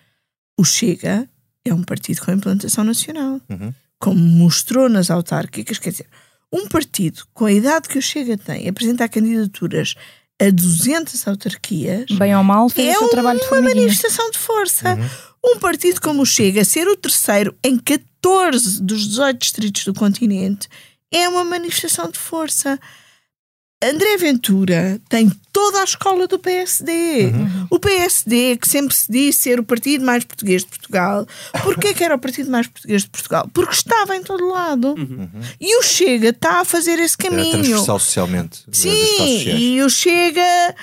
[0.58, 1.28] O Chega
[1.64, 3.72] é um partido com implantação nacional, uhum.
[3.98, 5.78] como mostrou nas autárquicas.
[5.78, 6.06] Quer dizer,
[6.52, 9.94] um partido com a idade que o Chega tem apresentar candidaturas
[10.40, 12.10] a 200 autarquias.
[12.12, 14.94] Bem ou mal, fez é o seu trabalho de uma manifestação de força.
[14.94, 15.54] Uhum.
[15.56, 20.68] Um partido como o Chega ser o terceiro em 14 dos 18 distritos do continente
[21.12, 22.78] é uma manifestação de força.
[23.82, 27.32] André Ventura tem toda a escola do PSD.
[27.32, 27.66] Uhum.
[27.70, 31.26] O PSD, que sempre se diz ser o partido mais português de Portugal.
[31.62, 33.48] Porquê que era o partido mais português de Portugal?
[33.54, 34.94] Porque estava em todo lado.
[34.98, 35.28] Uhum.
[35.58, 37.54] E o Chega está a fazer esse caminho.
[37.54, 38.64] Era transversal socialmente.
[38.70, 40.74] Sim, e o Chega,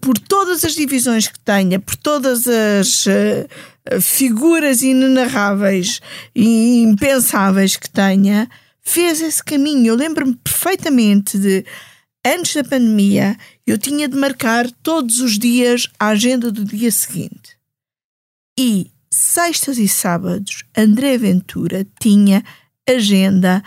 [0.00, 6.00] por todas as divisões que tenha, por todas as uh, figuras inenarráveis
[6.34, 8.50] e impensáveis que tenha,
[8.82, 9.86] fez esse caminho.
[9.86, 11.64] Eu lembro-me perfeitamente de
[12.24, 17.56] antes da pandemia, eu tinha de marcar todos os dias a agenda do dia seguinte.
[18.58, 22.44] E sextas e sábados, André Ventura tinha
[22.88, 23.62] agenda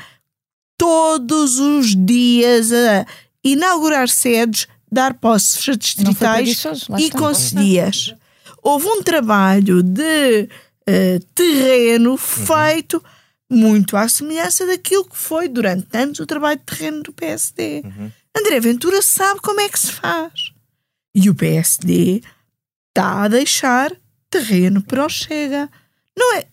[0.78, 3.06] todos os dias a
[3.44, 6.64] inaugurar sedes, dar posses distritais
[7.00, 8.14] e concedias.
[8.62, 10.48] Houve um trabalho de
[10.88, 12.18] uh, terreno uhum.
[12.18, 13.04] feito
[13.50, 17.82] muito à semelhança daquilo que foi durante anos o trabalho de terreno do PSD.
[17.84, 18.12] Uhum.
[18.36, 20.52] André Ventura sabe como é que se faz.
[21.16, 22.22] E o PSD
[22.90, 23.92] está a deixar
[24.30, 25.70] terreno para o Chega.
[26.18, 26.48] Não é,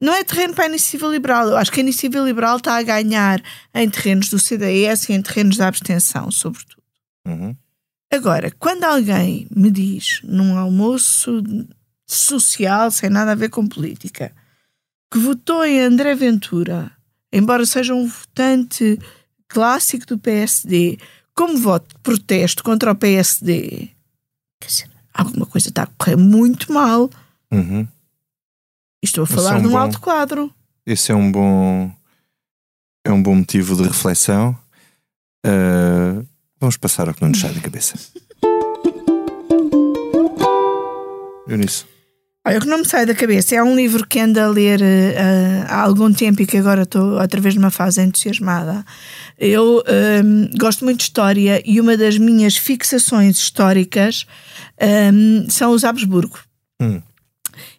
[0.00, 1.48] não é terreno para a iniciativa liberal.
[1.48, 3.40] Eu acho que a iniciativa liberal está a ganhar
[3.74, 6.82] em terrenos do CDS e em terrenos da abstenção, sobretudo.
[7.26, 7.54] Uhum.
[8.12, 11.42] Agora, quando alguém me diz num almoço
[12.06, 14.34] social, sem nada a ver com política,
[15.10, 16.90] que votou em André Ventura,
[17.32, 18.98] embora seja um votante
[19.52, 20.98] clássico do PSD
[21.34, 23.90] como voto de protesto contra o PSD,
[24.60, 27.10] quer dizer, alguma coisa está a correr muito mal.
[27.50, 27.86] Uhum.
[29.02, 30.54] Estou a falar é um de um bom, alto quadro.
[30.86, 31.92] Esse é um bom
[33.04, 34.56] é um bom motivo de reflexão.
[35.44, 36.26] Uh,
[36.58, 37.98] vamos passar ao que não nos sai da cabeça.
[41.46, 41.91] Eunice.
[42.44, 44.80] Olha, o que não me sai da cabeça é um livro que ando a ler
[44.80, 48.84] uh, há algum tempo e que agora estou outra vez numa fase entusiasmada.
[49.38, 54.26] Eu um, ehm, gosto muito de história e uma das minhas fixações históricas
[54.80, 56.38] um, ehm, são os Habsburgo.
[56.80, 57.00] Hum.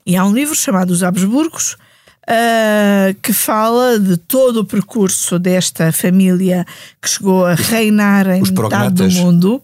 [0.06, 1.76] E há um livro chamado Os Habsburgos
[2.24, 6.66] uh, que fala de todo o percurso desta família
[7.02, 9.62] que chegou a reinar em metade do mundo.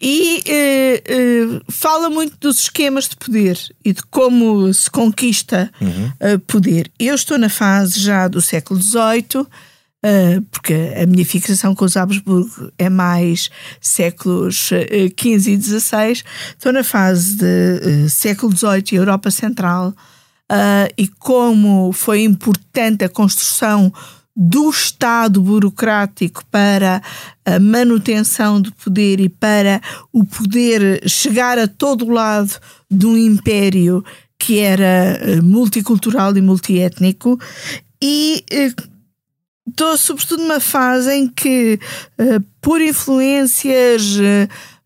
[0.00, 6.34] E eh, eh, fala muito dos esquemas de poder e de como se conquista uhum.
[6.34, 6.90] uh, poder.
[6.98, 11.96] Eu estou na fase já do século XVIII, uh, porque a minha fixação com os
[11.96, 14.70] Habsburgo é mais séculos
[15.18, 16.22] XV e XVI.
[16.56, 19.92] Estou na fase de século XVIII e Europa Central.
[20.96, 23.92] e como foi importante a construção
[24.40, 27.02] do Estado burocrático para
[27.44, 29.82] a manutenção do poder e para
[30.12, 32.54] o poder chegar a todo lado
[32.88, 34.04] de um império
[34.38, 37.36] que era eh, multicultural e multiétnico.
[38.00, 38.44] E
[39.66, 41.80] estou eh, sobretudo numa fase em que
[42.16, 44.18] eh, por influências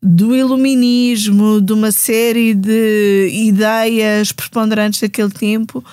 [0.03, 5.84] do iluminismo, de uma série de ideias preponderantes daquele tempo,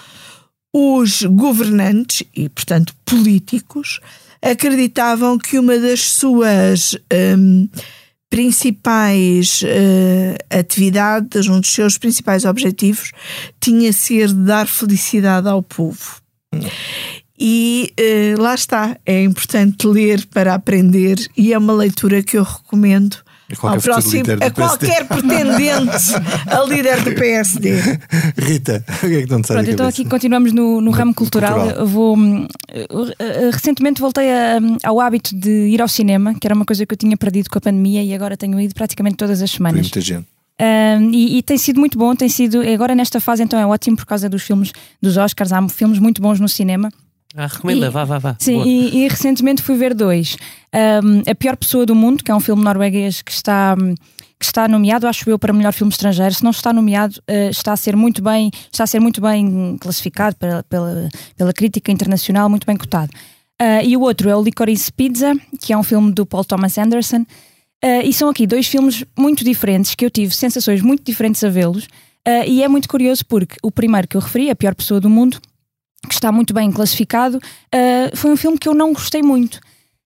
[0.73, 3.99] os governantes e, portanto, políticos
[4.41, 6.95] acreditavam que uma das suas
[7.37, 7.67] um,
[8.29, 13.11] principais uh, atividades, um dos seus principais objetivos,
[13.59, 16.21] tinha ser dar felicidade ao povo.
[17.37, 22.43] E uh, lá está, é importante ler para aprender, e é uma leitura que eu
[22.43, 23.17] recomendo
[23.61, 26.13] ao próximo, a qualquer pretendente
[26.47, 27.75] a líder do PSD.
[28.37, 31.13] Rita, o que é que não te sai Pronto, então aqui continuamos no, no ramo
[31.13, 31.59] cultural.
[31.59, 31.87] cultural.
[31.87, 32.47] vou, hum,
[33.51, 36.93] recentemente voltei a, hum, ao hábito de ir ao cinema, que era uma coisa que
[36.93, 39.81] eu tinha perdido com a pandemia e agora tenho ido praticamente todas as semanas.
[39.81, 40.27] muita gente.
[40.61, 43.95] Um, e, e, tem sido muito bom, tem sido agora nesta fase então é ótimo
[43.95, 46.91] por causa dos filmes dos Oscars, há filmes muito bons no cinema
[47.35, 48.35] ah, recomenda, e, vá, vá, vá.
[48.39, 50.35] Sim, e, e, recentemente fui ver dois.
[50.73, 53.75] Um, a Pior Pessoa do Mundo, que é um filme norueguês que está,
[54.39, 56.33] que está nomeado, acho eu, para melhor filme estrangeiro.
[56.33, 59.77] Se não está nomeado, uh, está a ser muito bem, está a ser muito bem
[59.79, 63.11] classificado pela, pela, pela crítica internacional, muito bem cotado.
[63.61, 66.77] Uh, e o outro é o Licorice Pizza, que é um filme do Paul Thomas
[66.79, 67.25] Anderson.
[67.83, 71.49] Uh, e são aqui dois filmes muito diferentes, que eu tive sensações muito diferentes a
[71.49, 71.87] vê-los.
[72.47, 75.39] e é muito curioso porque o primeiro que eu referi, A Pior Pessoa do Mundo,
[76.07, 79.59] que está muito bem classificado, uh, foi um filme que eu não gostei muito.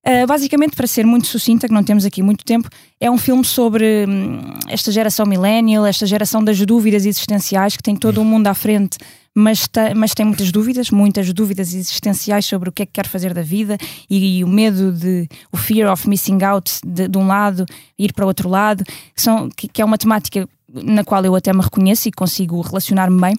[0.05, 2.67] Uh, basicamente, para ser muito sucinta, que não temos aqui muito tempo,
[2.99, 7.95] é um filme sobre hum, esta geração millennial, esta geração das dúvidas existenciais, que tem
[7.95, 8.97] todo o mundo à frente,
[9.33, 9.65] mas,
[9.95, 13.41] mas tem muitas dúvidas, muitas dúvidas existenciais sobre o que é que quer fazer da
[13.41, 13.77] vida
[14.09, 17.65] e, e o medo de, o fear of missing out de, de um lado,
[17.97, 21.33] ir para o outro lado, que, são, que, que é uma temática na qual eu
[21.33, 23.35] até me reconheço e consigo relacionar-me bem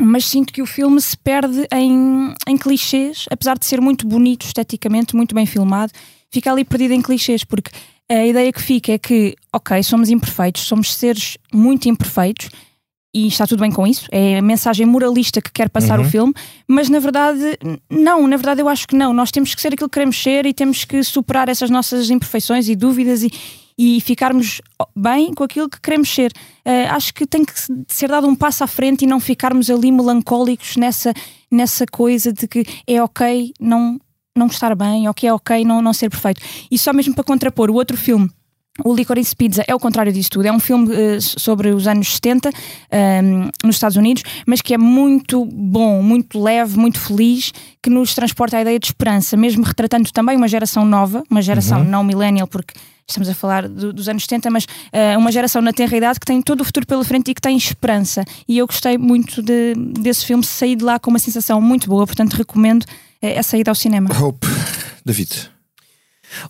[0.00, 4.44] mas sinto que o filme se perde em, em clichês, apesar de ser muito bonito
[4.44, 5.92] esteticamente, muito bem filmado,
[6.30, 7.70] fica ali perdido em clichês, porque
[8.08, 12.50] a ideia que fica é que, ok, somos imperfeitos, somos seres muito imperfeitos
[13.14, 16.04] e está tudo bem com isso, é a mensagem moralista que quer passar uhum.
[16.04, 16.34] o filme,
[16.68, 17.58] mas na verdade,
[17.90, 20.44] não, na verdade eu acho que não, nós temos que ser aquilo que queremos ser
[20.44, 23.32] e temos que superar essas nossas imperfeições e dúvidas e,
[23.78, 24.60] e ficarmos
[24.94, 26.32] bem com aquilo que queremos ser.
[26.64, 27.52] Uh, acho que tem que
[27.88, 31.12] ser dado um passo à frente e não ficarmos ali melancólicos nessa,
[31.50, 34.00] nessa coisa de que é ok não,
[34.36, 36.40] não estar bem, ou que é ok não, não ser perfeito.
[36.70, 38.30] E só mesmo para contrapor o outro filme.
[38.84, 40.46] O Licorice Pizza é o contrário disso tudo.
[40.46, 42.52] É um filme uh, sobre os anos 70 um,
[42.90, 47.52] ehm, nos Estados Unidos, mas que é muito bom, muito leve, muito feliz,
[47.82, 51.80] que nos transporta a ideia de esperança, mesmo retratando também uma geração nova, uma geração
[51.80, 51.88] uhum.
[51.88, 52.74] não millennial, porque
[53.08, 56.26] estamos a falar do, dos anos 70, mas uh, uma geração na tenra idade que
[56.26, 58.24] tem todo o futuro pela frente e que tem esperança.
[58.48, 62.06] E eu gostei muito de, desse filme, saí de lá com uma sensação muito boa,
[62.06, 62.86] portanto recomendo uh,
[63.22, 64.10] essa ida ao cinema.
[64.20, 64.46] Hope,
[65.04, 65.55] David.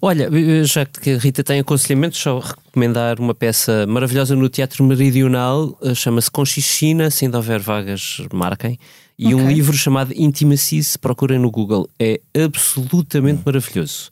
[0.00, 4.84] Olha, eh, já que a Rita tem aconselhamentos, só recomendar uma peça maravilhosa no Teatro
[4.84, 8.78] Meridional, chama-se Conchichina, se ainda houver vagas, marquem.
[9.18, 9.46] E okay.
[9.46, 11.88] um livro chamado Intimacy, se procurem no Google.
[11.98, 13.42] É absolutamente hum.
[13.46, 14.10] maravilhoso.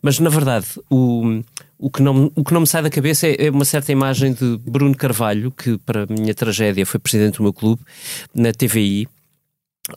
[0.00, 1.42] Mas, na verdade, o,
[1.78, 4.32] o que, não, o que não me sai da cabeça é, é, uma certa imagem
[4.32, 7.82] de Bruno Carvalho, que para a minha tragédia foi presidente do meu clube,
[8.34, 9.06] na TVI,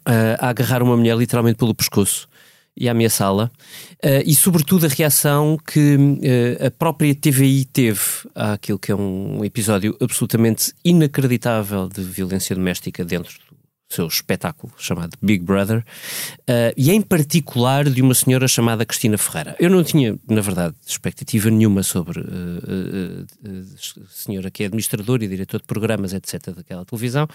[0.05, 2.27] a agarrar uma mulher literalmente pelo pescoço
[2.75, 7.99] e a ameaçá-la, uh, e sobretudo a reação que uh, a própria TVI teve
[8.33, 13.49] àquilo que é um episódio absolutamente inacreditável de violência doméstica dentro
[13.89, 19.55] seu espetáculo chamado Big Brother, uh, e em particular de uma senhora chamada Cristina Ferreira.
[19.59, 25.25] Eu não tinha, na verdade, expectativa nenhuma sobre uh, uh, a senhora que é administradora
[25.25, 27.27] e diretor de programas, etc., daquela televisão,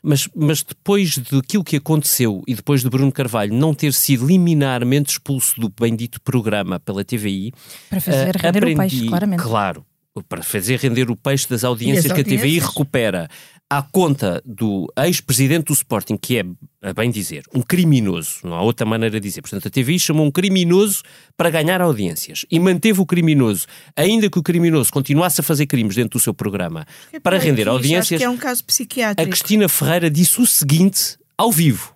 [0.00, 5.12] mas, mas depois daquilo que aconteceu e depois de Bruno Carvalho não ter sido liminarmente
[5.12, 7.52] expulso do bendito programa pela TVI.
[7.88, 9.42] Para fazer render aprendi, o peixe, claramente.
[9.42, 9.84] Claro,
[10.28, 13.28] para fazer render o peixe das audiências que a TVI recupera
[13.70, 16.44] à conta do ex-presidente do Sporting, que é,
[16.82, 19.42] a bem dizer, um criminoso, não há outra maneira de dizer.
[19.42, 21.02] Portanto, a TVI chamou um criminoso
[21.36, 25.94] para ganhar audiências e manteve o criminoso, ainda que o criminoso continuasse a fazer crimes
[25.94, 28.14] dentro do seu programa, é para render audiências.
[28.14, 29.22] Acho que é um caso psiquiátrico.
[29.22, 31.94] A Cristina Ferreira disse o seguinte ao vivo: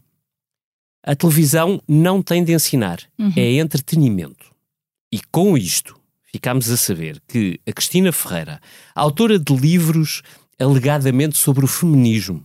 [1.03, 3.33] a televisão não tem de ensinar, uhum.
[3.37, 4.55] é entretenimento.
[5.13, 5.97] E com isto,
[6.33, 8.61] ficámos a saber que a Cristina Ferreira,
[8.95, 10.23] autora de livros
[10.59, 12.45] alegadamente sobre o feminismo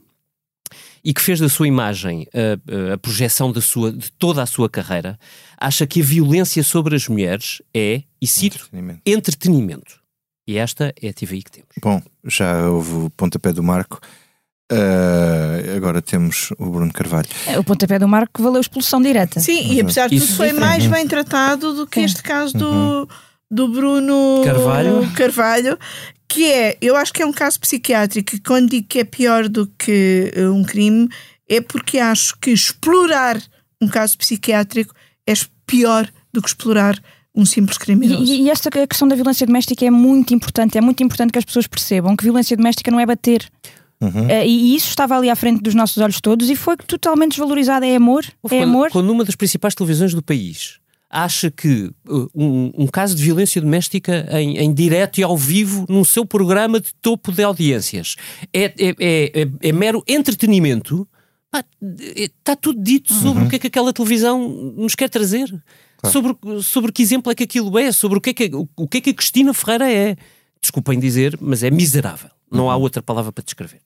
[1.04, 4.70] e que fez da sua imagem a, a, projeção da sua, de toda a sua
[4.70, 5.18] carreira,
[5.58, 9.02] acha que a violência sobre as mulheres é, e cito, entretenimento.
[9.06, 10.00] entretenimento.
[10.48, 11.70] E esta é a TVI que temos.
[11.82, 14.00] Bom, já houve o pontapé do Marco.
[14.72, 17.28] Uh, agora temos o Bruno Carvalho.
[17.48, 19.40] É, o pontapé do Marco valeu expulsão direta.
[19.40, 23.08] Sim, e apesar de tudo foi mais bem tratado do que este caso do, uhum.
[23.50, 25.12] Do Bruno Carvalho.
[25.16, 25.80] Carvalho,
[26.28, 29.50] que é, eu acho que é um caso psiquiátrico, e quando digo que é pior
[29.50, 31.10] do que eh, um crime,
[31.48, 33.42] é porque acho que explorar
[33.82, 34.94] um caso psiquiátrico
[35.26, 35.34] é
[35.66, 37.00] pior do que explorar
[37.36, 38.32] um simples criminoso.
[38.32, 41.46] E, e esta questão da violência doméstica é muito importante, é muito importante que as
[41.46, 43.50] pessoas percebam que violência doméstica não é bater.
[44.02, 44.28] Uhum.
[44.28, 47.86] Uh, e isso estava ali à frente dos nossos olhos todos e foi totalmente desvalorizado.
[47.86, 48.24] É amor?
[48.26, 48.92] é quando, amor?
[48.92, 50.80] Quando uma das principais televisões do país
[51.10, 55.86] acha que uh, um, um, caso de violência doméstica em, em direto e ao vivo
[55.90, 58.16] num seu programa de topo de audiências
[58.54, 61.08] é, é, é, é, é mero entretenimento,
[62.16, 63.48] está tudo dito sobre uhum.
[63.48, 65.48] o que é que aquela televisão nos quer trazer.
[65.98, 66.14] Claro.
[66.14, 68.88] Sobre, sobre que exemplo é que aquilo é, sobre o que é que, o, o
[68.88, 70.16] que, é que a Cristina Ferreira é.
[70.62, 72.30] Desculpem dizer, mas é miserável.
[72.52, 72.72] Não uhum.
[72.72, 73.82] há outra palavra para descrever.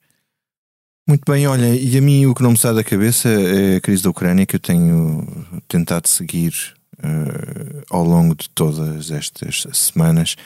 [1.06, 3.80] Muito bem, olha, e a mim o que não me sai da cabeça é a
[3.80, 5.26] crise da Ucrânia que eu tenho
[5.68, 6.54] tentado seguir
[6.98, 10.36] uh, ao longo de todas estas semanas.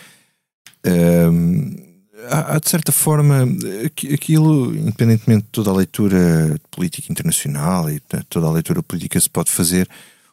[0.86, 1.88] Uh,
[2.30, 3.46] há, de certa forma,
[4.12, 9.30] aquilo, independentemente de toda a leitura política internacional e toda a leitura política que se
[9.30, 9.88] pode fazer,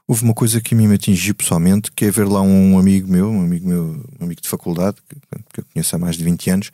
[0.08, 3.12] houve uma coisa que a mim me atingiu pessoalmente, que é ver lá um amigo
[3.12, 5.16] meu, um amigo meu, um amigo de faculdade, que,
[5.54, 6.72] que eu conheço há mais de 20 anos,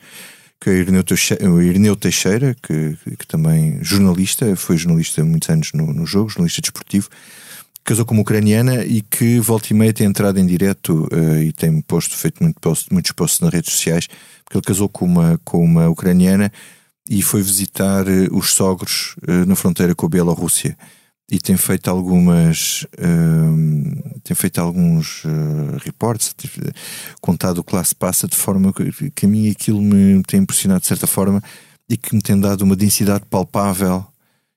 [0.60, 0.72] que é
[1.48, 6.06] o Irineu Teixeira, Teixeira que, que, também jornalista, foi jornalista há muitos anos no, no
[6.06, 7.08] jogo, jornalista desportivo,
[7.84, 11.52] casou com uma ucraniana e que volta e meia tem entrado em direto uh, e
[11.52, 12.60] tem posto, feito muito
[12.90, 14.08] muitos posts nas redes sociais,
[14.44, 16.52] porque ele casou com uma, com uma ucraniana
[17.08, 20.76] e foi visitar uh, os sogros uh, na fronteira com a Bielorrússia.
[21.30, 22.84] E tem feito algumas
[24.22, 25.22] tem feito alguns
[25.82, 26.34] reportes
[27.22, 30.40] contado o que lá se passa de forma que, que a mim aquilo me tem
[30.40, 31.42] impressionado de certa forma
[31.88, 34.04] e que me tem dado uma densidade palpável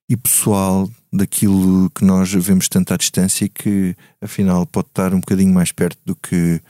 [0.10, 5.20] e pessoal daquilo que nós vemos tanto à distância e que afinal pode estar um
[5.20, 6.62] bocadinho mais perto do que,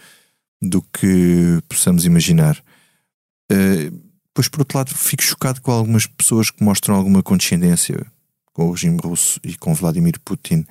[0.61, 2.61] do que possamos imaginar.
[3.51, 8.05] Uh, pois por outro lado fico chocado com algumas pessoas que mostram alguma condescendência
[8.53, 10.65] com o regime russo e com Vladimir Putin.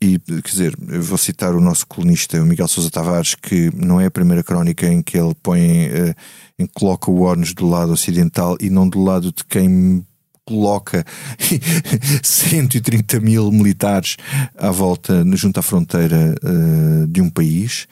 [0.00, 4.06] E, quer dizer, vou citar o nosso colunista, o Miguel Sousa Tavares, que não é
[4.06, 6.14] a primeira crónica em que ele põe, uh,
[6.56, 10.06] em que coloca o ONU do lado ocidental e não do lado de quem
[10.48, 11.04] coloca
[12.24, 14.16] 130 mil militares
[14.56, 17.86] à volta, junto à fronteira uh, de um país.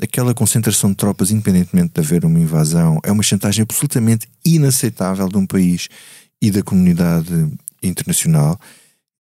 [0.00, 5.36] Aquela concentração de tropas, independentemente de haver uma invasão, é uma chantagem absolutamente inaceitável de
[5.36, 5.88] um país
[6.40, 7.48] e da comunidade
[7.82, 8.60] internacional.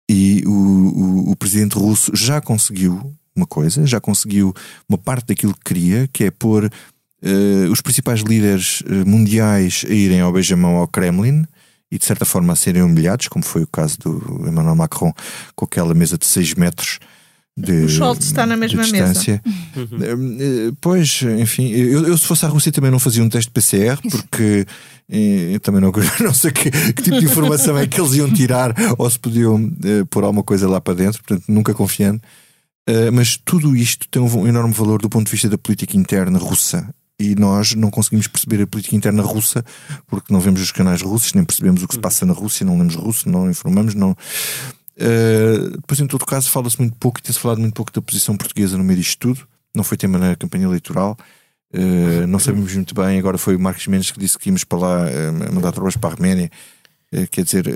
[0.07, 4.53] E o, o, o presidente russo já conseguiu uma coisa, já conseguiu
[4.87, 9.93] uma parte daquilo que queria, que é pôr uh, os principais líderes uh, mundiais a
[9.93, 11.47] irem ao beijamão ao Kremlin
[11.91, 15.12] e de certa forma a serem humilhados, como foi o caso do Emmanuel Macron
[15.55, 16.99] com aquela mesa de 6 metros.
[17.57, 19.41] De, o Scholz está na mesma mesa.
[19.76, 20.37] Uhum.
[20.41, 23.97] Eh, pois, enfim, eu, eu, se fosse à Rússia também não fazia um teste PCR,
[24.11, 24.66] porque
[25.09, 28.28] eh, eu também não, não sei que, que, tipo de informação é que eles iam
[28.32, 32.20] tirar ou se podiam uh, pôr alguma coisa lá para dentro, portanto, nunca confiando.
[32.91, 36.39] Uh, mas tudo isto tem um enorme valor do ponto de vista da política interna
[36.39, 39.65] russa e nós não conseguimos perceber a política interna russa
[40.07, 42.77] porque não vemos os canais russos, nem percebemos o que se passa na Rússia, não
[42.77, 44.17] lemos russo, não informamos, não.
[44.97, 48.37] Uh, depois, em todo caso, fala-se muito pouco e tem-se falado muito pouco da posição
[48.37, 49.47] portuguesa no meio disto tudo.
[49.75, 51.17] Não foi tema na campanha eleitoral.
[51.73, 53.19] Uh, não sabemos muito bem.
[53.19, 56.11] Agora foi o Marcos Mendes que disse que íamos para lá uh, mandar tropas para
[56.11, 56.51] a Arménia.
[57.31, 57.67] Quer dizer,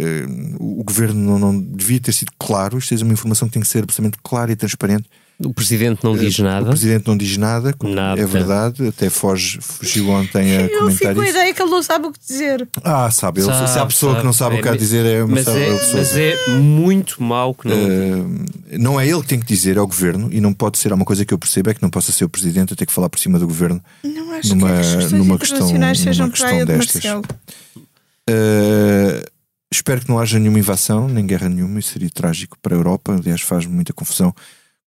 [0.59, 2.77] o governo não, não, devia ter sido claro.
[2.77, 5.09] Isto é uma informação que tem que ser absolutamente clara e transparente
[5.45, 6.67] o Presidente não diz nada.
[6.67, 8.21] O Presidente não diz nada, nada.
[8.21, 8.89] é verdade.
[8.89, 12.09] Até foge, fugiu ontem a Eu comentar fico com a ideia que ele não sabe
[12.09, 12.69] o que dizer.
[12.83, 13.41] Ah, sabe.
[13.41, 15.07] Ele, sabe se há pessoa sabe, que não sabe é, o que há a dizer,
[15.07, 17.77] é uma mas é, mas é muito mau que não.
[17.77, 20.29] Uh, não é ele que tem que dizer, é o Governo.
[20.33, 20.91] E não pode ser.
[20.91, 22.87] Há uma coisa que eu percebo é que não possa ser o Presidente a ter
[22.87, 23.81] que falar por cima do Governo.
[24.03, 27.05] Não acho numa, que as numa questão, numa questão destas.
[28.29, 29.23] Uh,
[29.71, 33.15] espero que não haja nenhuma invasão, nem guerra nenhuma, isso seria trágico para a Europa.
[33.15, 34.35] Aliás, faz muita confusão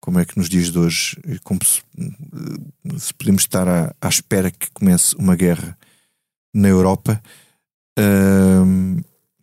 [0.02, 1.82] como é que nos dias de hoje, como se,
[2.98, 5.78] se podemos estar à, à, espera que comece uma guerra
[6.54, 7.22] na Europa.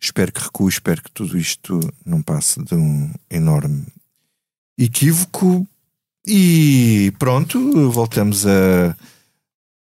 [0.01, 3.85] Espero que recue, espero que tudo isto não passe de um enorme
[4.77, 5.65] equívoco.
[6.25, 8.95] E pronto, voltamos a,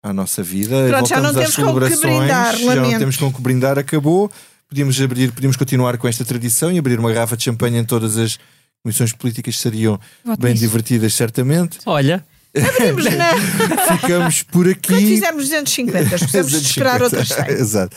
[0.01, 0.87] à nossa vida.
[0.87, 4.31] Pronto, já não temos com que brindar, já não temos com que brindar, acabou.
[4.67, 8.17] Podíamos abrir, podíamos continuar com esta tradição e abrir uma garrafa de champanhe em todas
[8.17, 8.39] as
[8.83, 10.61] comissões políticas seriam Voto bem isso.
[10.63, 11.79] divertidas, certamente.
[11.85, 12.25] Olha.
[12.55, 13.97] Abrimos, não.
[13.97, 14.87] Ficamos por aqui.
[14.87, 17.45] Quando fizermos 250, precisamos de esperar outras 100.
[17.53, 17.95] Exato.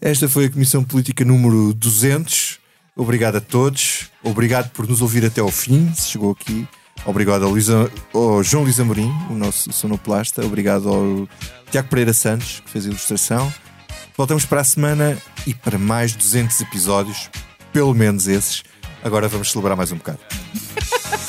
[0.00, 2.58] Esta foi a Comissão Política número 200.
[2.96, 4.10] Obrigado a todos.
[4.22, 6.66] Obrigado por nos ouvir até ao fim, se chegou aqui.
[7.06, 10.44] Obrigado ao, Luísa, ao João Luís Amorim, o nosso sonoplasta.
[10.44, 11.28] Obrigado ao
[11.70, 13.52] Tiago Pereira Santos, que fez a ilustração.
[14.16, 15.16] Voltamos para a semana
[15.46, 17.30] e para mais 200 episódios,
[17.72, 18.62] pelo menos esses.
[19.02, 20.18] Agora vamos celebrar mais um bocado.